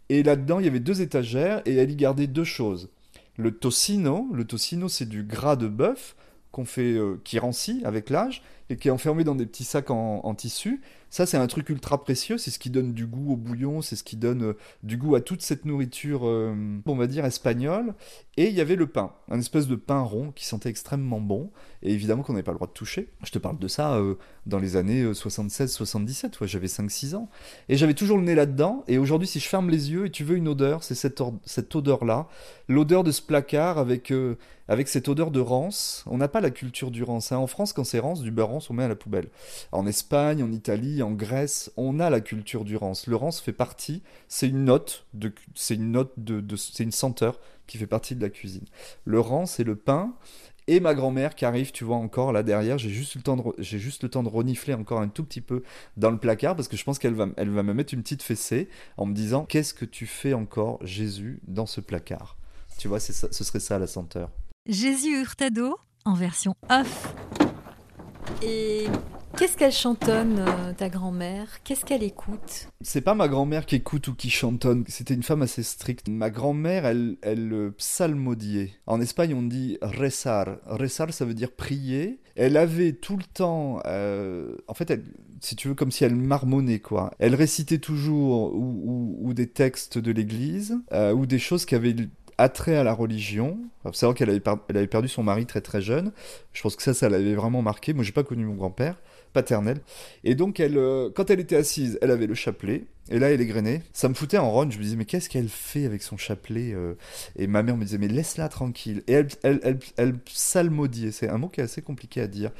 Et 0.09 0.23
là-dedans, 0.23 0.59
il 0.59 0.65
y 0.65 0.69
avait 0.69 0.79
deux 0.79 1.01
étagères 1.01 1.61
et 1.65 1.75
elle 1.75 1.91
y 1.91 1.95
gardait 1.95 2.27
deux 2.27 2.43
choses. 2.43 2.89
Le 3.37 3.51
tocino, 3.51 4.27
le 4.33 4.45
tocino, 4.45 4.89
c'est 4.89 5.07
du 5.07 5.23
gras 5.23 5.55
de 5.55 5.67
bœuf 5.67 6.15
qu'on 6.51 6.65
fait, 6.65 6.93
euh, 6.93 7.19
qui 7.23 7.39
rancit 7.39 7.81
avec 7.85 8.09
l'âge 8.09 8.43
et 8.71 8.77
qui 8.77 8.87
est 8.87 8.91
enfermé 8.91 9.23
dans 9.23 9.35
des 9.35 9.45
petits 9.45 9.63
sacs 9.63 9.91
en, 9.91 10.33
tissu. 10.35 10.81
Ça, 11.09 11.25
c'est 11.25 11.35
un 11.35 11.47
truc 11.47 11.67
ultra 11.69 12.01
précieux. 12.01 12.37
C'est 12.37 12.51
ce 12.51 12.59
qui 12.59 12.69
donne 12.69 12.93
du 12.93 13.05
goût 13.05 13.33
au 13.33 13.35
bouillon, 13.35 13.81
c'est 13.81 13.97
ce 13.97 14.03
qui 14.03 14.15
donne 14.15 14.43
euh, 14.43 14.57
du 14.81 14.95
goût 14.95 15.15
à 15.15 15.21
toute 15.21 15.41
cette 15.41 15.65
nourriture, 15.65 16.21
euh, 16.25 16.55
on 16.85 16.95
va 16.95 17.07
dire, 17.07 17.25
espagnole. 17.25 17.93
Et 18.37 18.47
il 18.47 18.53
y 18.53 18.61
avait 18.61 18.77
le 18.77 18.87
pain, 18.87 19.11
un 19.29 19.39
espèce 19.39 19.67
de 19.67 19.75
pain 19.75 19.99
rond 19.99 20.31
qui 20.31 20.45
sentait 20.45 20.69
extrêmement 20.69 21.19
bon. 21.19 21.51
Et 21.83 21.91
évidemment 21.93 22.23
qu'on 22.23 22.31
n'avait 22.33 22.43
pas 22.43 22.51
le 22.51 22.57
droit 22.57 22.67
de 22.67 22.73
toucher. 22.73 23.09
Je 23.23 23.31
te 23.31 23.39
parle 23.39 23.59
de 23.59 23.67
ça 23.67 23.95
euh, 23.95 24.15
dans 24.45 24.59
les 24.59 24.77
années 24.77 25.03
76-77, 25.11 26.39
ouais, 26.39 26.47
j'avais 26.47 26.67
5-6 26.67 27.15
ans. 27.15 27.29
Et 27.67 27.75
j'avais 27.75 27.93
toujours 27.93 28.17
le 28.17 28.23
nez 28.23 28.35
là-dedans. 28.35 28.85
Et 28.87 28.97
aujourd'hui, 28.97 29.27
si 29.27 29.39
je 29.39 29.47
ferme 29.49 29.69
les 29.69 29.91
yeux 29.91 30.05
et 30.05 30.11
tu 30.11 30.23
veux 30.23 30.37
une 30.37 30.47
odeur, 30.47 30.83
c'est 30.83 30.95
cette, 30.95 31.21
odeur-là. 31.75 32.27
L'odeur 32.69 33.03
de 33.03 33.11
ce 33.11 33.21
placard 33.21 33.77
avec, 33.77 34.11
euh, 34.11 34.37
avec 34.67 34.87
cette 34.87 35.09
odeur 35.09 35.31
de 35.31 35.41
rance. 35.41 36.05
On 36.07 36.17
n'a 36.17 36.29
pas 36.29 36.39
la 36.39 36.51
culture 36.51 36.91
du 36.91 37.03
rance. 37.03 37.31
hein. 37.31 37.37
En 37.37 37.47
France, 37.47 37.73
quand 37.73 37.83
c'est 37.83 37.99
rance, 37.99 38.21
du 38.21 38.31
beurre 38.31 38.51
on 38.69 38.73
met 38.73 38.83
à 38.83 38.87
la 38.87 38.95
poubelle. 38.95 39.29
En 39.71 39.87
Espagne, 39.87 40.43
en 40.43 40.51
Italie, 40.51 41.01
en 41.01 41.11
Grèce, 41.11 41.71
on 41.77 41.99
a 41.99 42.09
la 42.09 42.21
culture 42.21 42.63
du 42.65 42.75
rance. 42.77 43.07
Le 43.07 43.15
rance 43.15 43.41
fait 43.41 43.53
partie, 43.53 44.03
c'est 44.27 44.47
une 44.49 44.65
note, 44.65 45.05
de, 45.13 45.33
c'est 45.55 45.75
une 45.75 45.91
note 45.91 46.13
de, 46.17 46.55
c'est 46.55 46.83
une 46.83 46.91
senteur 46.91 47.39
qui 47.67 47.77
fait 47.77 47.87
partie 47.87 48.15
de 48.15 48.21
la 48.21 48.29
cuisine. 48.29 48.65
Le 49.05 49.19
rance 49.19 49.59
et 49.59 49.63
le 49.63 49.75
pain. 49.75 50.13
Et 50.67 50.79
ma 50.79 50.93
grand-mère 50.93 51.33
qui 51.33 51.43
arrive, 51.43 51.71
tu 51.71 51.83
vois, 51.83 51.95
encore 51.95 52.31
là 52.31 52.43
derrière, 52.43 52.77
j'ai 52.77 52.91
juste, 52.91 53.15
le 53.15 53.21
temps 53.23 53.35
de, 53.35 53.43
j'ai 53.57 53.79
juste 53.79 54.03
le 54.03 54.09
temps 54.09 54.21
de 54.21 54.29
renifler 54.29 54.75
encore 54.75 55.01
un 55.01 55.07
tout 55.07 55.23
petit 55.23 55.41
peu 55.41 55.63
dans 55.97 56.11
le 56.11 56.19
placard 56.19 56.55
parce 56.55 56.67
que 56.67 56.77
je 56.77 56.83
pense 56.83 56.99
qu'elle 56.99 57.15
va, 57.15 57.27
elle 57.35 57.49
va 57.49 57.63
me 57.63 57.73
mettre 57.73 57.95
une 57.95 58.03
petite 58.03 58.21
fessée 58.21 58.69
en 58.95 59.07
me 59.07 59.13
disant 59.13 59.43
Qu'est-ce 59.45 59.73
que 59.73 59.85
tu 59.85 60.05
fais 60.05 60.33
encore, 60.33 60.77
Jésus, 60.85 61.41
dans 61.47 61.65
ce 61.65 61.81
placard? 61.81 62.37
Tu 62.77 62.87
vois, 62.87 62.99
c'est 62.99 63.11
ça- 63.11 63.27
ce 63.31 63.43
serait 63.43 63.59
ça 63.59 63.79
la 63.79 63.87
senteur. 63.87 64.29
Jésus 64.67 65.19
Hurtado 65.19 65.77
en 66.05 66.13
version 66.13 66.53
off. 66.69 67.13
Et 68.43 68.85
qu'est-ce 69.37 69.57
qu'elle 69.57 69.71
chantonne, 69.71 70.39
euh, 70.39 70.73
ta 70.73 70.89
grand-mère? 70.89 71.61
Qu'est-ce 71.63 71.85
qu'elle 71.85 72.03
écoute? 72.03 72.67
C'est 72.81 73.01
pas 73.01 73.13
ma 73.13 73.27
grand-mère 73.27 73.65
qui 73.65 73.75
écoute 73.75 74.07
ou 74.07 74.15
qui 74.15 74.29
chantonne, 74.29 74.83
c'était 74.87 75.13
une 75.13 75.23
femme 75.23 75.41
assez 75.43 75.63
stricte. 75.63 76.07
Ma 76.07 76.29
grand-mère, 76.29 76.85
elle, 76.85 77.17
elle 77.21 77.53
euh, 77.53 77.71
psalmodiait. 77.77 78.71
En 78.87 78.99
Espagne, 79.01 79.33
on 79.35 79.43
dit 79.43 79.77
rezar. 79.81 80.57
Rezar, 80.65 81.13
ça 81.13 81.25
veut 81.25 81.33
dire 81.35 81.51
prier. 81.51 82.19
Elle 82.35 82.57
avait 82.57 82.93
tout 82.93 83.17
le 83.17 83.23
temps, 83.23 83.79
euh, 83.85 84.55
en 84.67 84.73
fait, 84.73 84.89
elle- 84.89 85.03
si 85.41 85.55
tu 85.55 85.67
veux, 85.67 85.73
comme 85.75 85.91
si 85.91 86.03
elle 86.03 86.15
marmonnait, 86.15 86.79
quoi. 86.79 87.11
Elle 87.19 87.35
récitait 87.35 87.79
toujours 87.79 88.53
ou, 88.55 89.33
des 89.33 89.47
textes 89.47 89.97
de 89.97 90.11
l'église, 90.11 90.77
ou 91.15 91.25
des 91.25 91.39
choses 91.39 91.65
qui 91.65 91.73
avaient 91.73 91.95
attrait 92.41 92.75
à 92.75 92.83
la 92.83 92.93
religion. 92.93 93.59
Il 93.85 93.89
faut 93.89 93.93
savoir 93.93 94.15
qu'elle 94.15 94.29
avait, 94.29 94.87
perdu 94.87 95.07
son 95.07 95.23
mari 95.23 95.45
très 95.45 95.61
très 95.61 95.81
jeune. 95.81 96.11
Je 96.53 96.61
pense 96.61 96.75
que 96.75 96.83
ça, 96.83 96.93
ça 96.93 97.09
l'avait 97.09 97.35
vraiment 97.35 97.61
marqué. 97.61 97.93
Moi, 97.93 98.03
j'ai 98.03 98.11
pas 98.11 98.23
connu 98.23 98.45
mon 98.45 98.55
grand-père 98.55 98.95
paternel. 99.33 99.79
Et 100.25 100.35
donc, 100.35 100.59
elle, 100.59 100.77
euh, 100.77 101.09
quand 101.15 101.29
elle 101.29 101.39
était 101.39 101.55
assise, 101.55 101.97
elle 102.01 102.11
avait 102.11 102.27
le 102.27 102.33
chapelet. 102.33 102.83
Et 103.09 103.17
là, 103.19 103.31
elle 103.31 103.41
égrenait. 103.41 103.81
Ça 103.93 104.09
me 104.09 104.13
foutait 104.13 104.37
en 104.37 104.51
ronde. 104.51 104.71
Je 104.71 104.77
me 104.77 104.83
disais, 104.83 104.95
mais 104.95 105.05
qu'est-ce 105.05 105.29
qu'elle 105.29 105.47
fait 105.49 105.85
avec 105.85 106.01
son 106.01 106.17
chapelet 106.17 106.73
euh? 106.73 106.95
Et 107.37 107.47
ma 107.47 107.63
mère 107.63 107.77
me 107.77 107.83
disait, 107.83 107.97
mais 107.97 108.07
laisse-la 108.07 108.49
tranquille. 108.49 109.03
Et 109.07 109.13
elle, 109.13 109.27
elle, 109.43 109.59
elle, 109.63 109.79
elle 109.97 110.17
psalmodiait. 110.19 111.11
C'est 111.11 111.29
un 111.29 111.37
mot 111.37 111.47
qui 111.47 111.61
est 111.61 111.63
assez 111.63 111.81
compliqué 111.81 112.21
à 112.21 112.27
dire. 112.27 112.51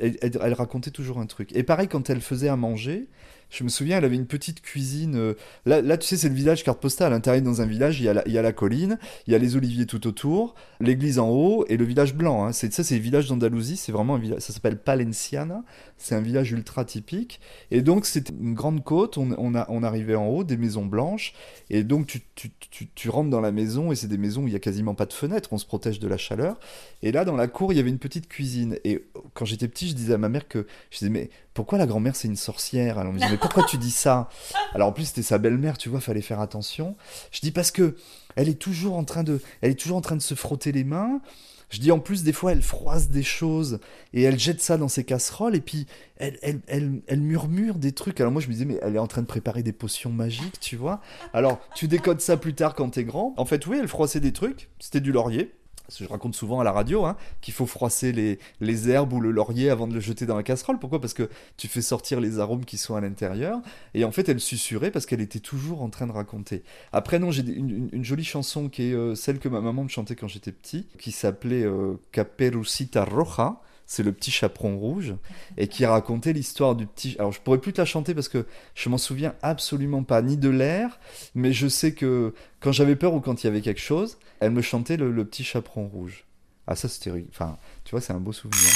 Elle- 0.00 0.18
elle 0.22 0.52
racontait 0.54 0.90
toujours 0.90 1.18
un 1.18 1.26
truc. 1.26 1.54
Et 1.54 1.62
pareil, 1.62 1.88
quand 1.88 2.10
elle 2.10 2.20
faisait 2.20 2.48
à 2.48 2.56
manger, 2.56 3.06
Je 3.50 3.64
me 3.64 3.68
souviens, 3.70 3.98
elle 3.98 4.04
avait 4.04 4.16
une 4.16 4.26
petite 4.26 4.60
cuisine. 4.60 5.14
euh, 5.16 5.34
Là, 5.64 5.96
tu 5.96 6.06
sais, 6.06 6.16
c'est 6.16 6.28
le 6.28 6.34
village 6.34 6.64
carte 6.64 6.80
postale. 6.80 7.08
À 7.12 7.16
l'intérieur, 7.16 7.42
dans 7.42 7.62
un 7.62 7.66
village, 7.66 7.98
il 8.00 8.04
y, 8.04 8.08
a 8.08 8.42
la, 8.42 8.52
colline, 8.52 8.98
il 9.26 9.32
y 9.32 9.36
a 9.36 9.38
les 9.38 9.56
oliviers 9.56 9.86
tout 9.86 10.06
autour, 10.06 10.54
l'église 10.80 11.18
en 11.18 11.30
haut 11.30 11.64
et 11.68 11.76
le 11.78 11.84
village 11.84 12.14
blanc. 12.14 12.44
hein. 12.44 12.52
C'est, 12.52 12.72
ça, 12.72 12.84
c'est 12.84 12.96
le 12.96 13.00
village 13.00 13.26
d'Andalousie. 13.28 13.76
C'est 13.78 13.92
vraiment 13.92 14.16
un 14.16 14.18
village. 14.18 14.40
Ça 14.40 14.52
s'appelle 14.52 14.78
Palenciana. 14.78 15.64
C'est 15.96 16.14
un 16.14 16.20
village 16.20 16.52
ultra 16.52 16.84
typique. 16.84 17.40
Et 17.70 17.80
donc, 17.80 18.04
c'était 18.06 18.32
une 18.38 18.54
grande 18.54 18.84
côte. 18.84 19.16
On, 19.18 19.54
a, 19.54 19.66
on 19.70 19.82
arrivait 19.82 20.14
en 20.14 20.26
haut, 20.26 20.44
des 20.44 20.56
maisons 20.58 20.84
blanches. 20.84 21.32
Et 21.70 21.84
donc, 21.84 22.06
tu, 22.06 22.20
tu, 22.34 22.50
tu, 22.70 22.88
tu 22.94 23.08
rentres 23.08 23.30
dans 23.30 23.40
la 23.40 23.50
maison 23.52 23.92
et 23.92 23.96
c'est 23.96 24.08
des 24.08 24.18
maisons 24.18 24.42
où 24.44 24.46
il 24.48 24.52
y 24.52 24.56
a 24.56 24.60
quasiment 24.60 24.94
pas 24.94 25.06
de 25.06 25.12
fenêtres. 25.14 25.48
On 25.52 25.58
se 25.58 25.66
protège 25.66 25.98
de 26.00 26.06
la 26.08 26.18
chaleur. 26.18 26.60
Et 27.02 27.12
là, 27.12 27.24
dans 27.24 27.36
la 27.36 27.48
cour, 27.48 27.72
il 27.72 27.76
y 27.76 27.80
avait 27.80 27.90
une 27.90 27.98
petite 27.98 28.28
cuisine. 28.28 28.76
Et 28.84 29.04
quand 29.34 29.46
j'étais 29.46 29.68
petit, 29.68 29.88
je 29.88 29.94
disais 29.94 30.12
à 30.14 30.18
ma 30.18 30.28
mère 30.28 30.48
que. 30.48 30.66
Je 30.90 30.98
disais, 30.98 31.10
mais 31.10 31.30
pourquoi 31.58 31.76
la 31.76 31.86
grand-mère, 31.86 32.14
c'est 32.14 32.28
une 32.28 32.36
sorcière? 32.36 32.98
Alors, 33.00 33.10
on 33.10 33.14
me 33.14 33.18
disait, 33.18 33.32
mais 33.32 33.36
pourquoi 33.36 33.64
tu 33.64 33.78
dis 33.78 33.90
ça? 33.90 34.28
Alors, 34.74 34.86
en 34.86 34.92
plus, 34.92 35.06
c'était 35.06 35.22
sa 35.22 35.38
belle-mère, 35.38 35.76
tu 35.76 35.88
vois, 35.88 35.98
fallait 35.98 36.20
faire 36.20 36.38
attention. 36.38 36.94
Je 37.32 37.40
dis, 37.40 37.50
parce 37.50 37.72
que 37.72 37.96
elle 38.36 38.48
est 38.48 38.60
toujours 38.60 38.96
en 38.96 39.02
train 39.02 39.24
de, 39.24 39.40
elle 39.60 39.72
est 39.72 39.74
toujours 39.74 39.96
en 39.96 40.00
train 40.00 40.14
de 40.14 40.22
se 40.22 40.34
frotter 40.34 40.70
les 40.70 40.84
mains. 40.84 41.20
Je 41.68 41.80
dis 41.80 41.90
en 41.90 41.98
plus, 41.98 42.22
des 42.22 42.32
fois, 42.32 42.52
elle 42.52 42.62
froisse 42.62 43.08
des 43.08 43.24
choses 43.24 43.80
et 44.14 44.22
elle 44.22 44.38
jette 44.38 44.60
ça 44.60 44.76
dans 44.76 44.86
ses 44.86 45.02
casseroles 45.02 45.56
et 45.56 45.60
puis 45.60 45.88
elle, 46.18 46.38
elle, 46.42 46.60
elle, 46.68 47.02
elle 47.08 47.20
murmure 47.22 47.74
des 47.74 47.90
trucs. 47.90 48.20
Alors 48.20 48.32
moi, 48.32 48.40
je 48.40 48.46
me 48.46 48.52
disais, 48.52 48.64
mais 48.64 48.78
elle 48.80 48.94
est 48.94 49.00
en 49.00 49.08
train 49.08 49.22
de 49.22 49.26
préparer 49.26 49.64
des 49.64 49.72
potions 49.72 50.10
magiques, 50.10 50.60
tu 50.60 50.76
vois? 50.76 51.00
Alors, 51.32 51.58
tu 51.74 51.88
décodes 51.88 52.20
ça 52.20 52.36
plus 52.36 52.54
tard 52.54 52.76
quand 52.76 52.90
t'es 52.90 53.02
grand. 53.02 53.34
En 53.36 53.44
fait, 53.44 53.66
oui, 53.66 53.78
elle 53.80 53.88
froissait 53.88 54.20
des 54.20 54.32
trucs. 54.32 54.70
C'était 54.78 55.00
du 55.00 55.10
laurier. 55.10 55.52
Je 55.96 56.04
raconte 56.06 56.34
souvent 56.34 56.60
à 56.60 56.64
la 56.64 56.72
radio 56.72 57.04
hein, 57.04 57.16
qu'il 57.40 57.54
faut 57.54 57.66
froisser 57.66 58.12
les, 58.12 58.38
les 58.60 58.90
herbes 58.90 59.12
ou 59.12 59.20
le 59.20 59.30
laurier 59.30 59.70
avant 59.70 59.86
de 59.86 59.94
le 59.94 60.00
jeter 60.00 60.26
dans 60.26 60.36
la 60.36 60.42
casserole. 60.42 60.78
Pourquoi? 60.78 61.00
Parce 61.00 61.14
que 61.14 61.28
tu 61.56 61.68
fais 61.68 61.82
sortir 61.82 62.20
les 62.20 62.38
arômes 62.38 62.64
qui 62.64 62.76
sont 62.76 62.94
à 62.94 63.00
l'intérieur. 63.00 63.60
Et 63.94 64.04
en 64.04 64.10
fait, 64.10 64.28
elle 64.28 64.40
susurrait 64.40 64.90
parce 64.90 65.06
qu'elle 65.06 65.20
était 65.20 65.40
toujours 65.40 65.82
en 65.82 65.88
train 65.88 66.06
de 66.06 66.12
raconter. 66.12 66.62
Après, 66.92 67.18
non, 67.18 67.30
j'ai 67.30 67.42
une 67.42 68.04
jolie 68.04 68.24
chanson 68.24 68.68
qui 68.68 68.90
est 68.90 68.94
euh, 68.94 69.14
celle 69.14 69.38
que 69.38 69.48
ma 69.48 69.60
maman 69.60 69.84
me 69.84 69.88
chantait 69.88 70.14
quand 70.14 70.28
j'étais 70.28 70.52
petit, 70.52 70.86
qui 70.98 71.12
s'appelait 71.12 71.64
euh, 71.64 71.94
Caperucita 72.12 73.04
Roja. 73.04 73.60
C'est 73.90 74.02
le 74.02 74.12
petit 74.12 74.30
chaperon 74.30 74.76
rouge 74.76 75.14
et 75.56 75.66
qui 75.66 75.86
racontait 75.86 76.34
l'histoire 76.34 76.74
du 76.76 76.86
petit. 76.86 77.16
Alors, 77.18 77.32
je 77.32 77.40
pourrais 77.40 77.56
plus 77.56 77.72
te 77.72 77.80
la 77.80 77.86
chanter 77.86 78.14
parce 78.14 78.28
que 78.28 78.44
je 78.74 78.88
m'en 78.90 78.98
souviens 78.98 79.34
absolument 79.40 80.02
pas, 80.02 80.20
ni 80.20 80.36
de 80.36 80.50
l'air, 80.50 81.00
mais 81.34 81.54
je 81.54 81.68
sais 81.68 81.92
que 81.94 82.34
quand 82.60 82.70
j'avais 82.70 82.96
peur 82.96 83.14
ou 83.14 83.20
quand 83.20 83.42
il 83.42 83.46
y 83.46 83.50
avait 83.50 83.62
quelque 83.62 83.80
chose, 83.80 84.18
elle 84.40 84.50
me 84.50 84.60
chantait 84.60 84.98
le, 84.98 85.10
le 85.10 85.24
petit 85.24 85.42
chaperon 85.42 85.88
rouge. 85.88 86.24
Ah, 86.66 86.76
ça, 86.76 86.86
c'était. 86.86 87.10
Enfin, 87.30 87.56
tu 87.84 87.92
vois, 87.92 88.02
c'est 88.02 88.12
un 88.12 88.20
beau 88.20 88.32
souvenir. 88.32 88.68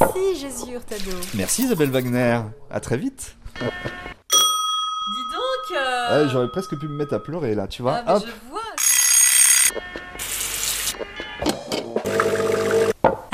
Merci 0.00 0.40
Jésus 0.40 0.72
Hurtado. 0.74 1.10
Merci 1.34 1.64
Isabelle 1.64 1.90
Wagner. 1.90 2.40
À 2.70 2.80
très 2.80 2.96
vite. 2.96 3.36
Dis 3.56 3.66
donc 5.32 5.76
euh, 5.76 6.24
Ouais, 6.24 6.30
J'aurais 6.30 6.48
presque 6.50 6.76
pu 6.78 6.86
me 6.88 6.94
mettre 6.94 7.14
à 7.14 7.22
pleurer 7.22 7.54
là, 7.54 7.66
tu 7.66 7.82
vois. 7.82 8.02
ah, 8.06 8.16
Hop. 8.16 8.24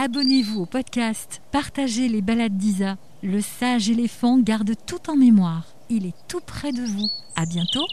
Abonnez-vous 0.07 0.61
au 0.61 0.67
podcast, 0.67 1.43
partagez 1.51 2.07
les 2.07 2.23
balades 2.23 2.57
d'Isa. 2.57 2.97
Le 3.25 3.41
sage 3.41 3.91
éléphant 3.91 4.39
garde 4.39 4.75
tout 4.87 5.11
en 5.11 5.17
mémoire. 5.17 5.65
Il 5.91 6.07
est 6.07 6.15
tout 6.29 6.39
près 6.39 6.71
de 6.71 6.85
vous. 6.85 7.09
À 7.35 7.45
bientôt 7.45 7.85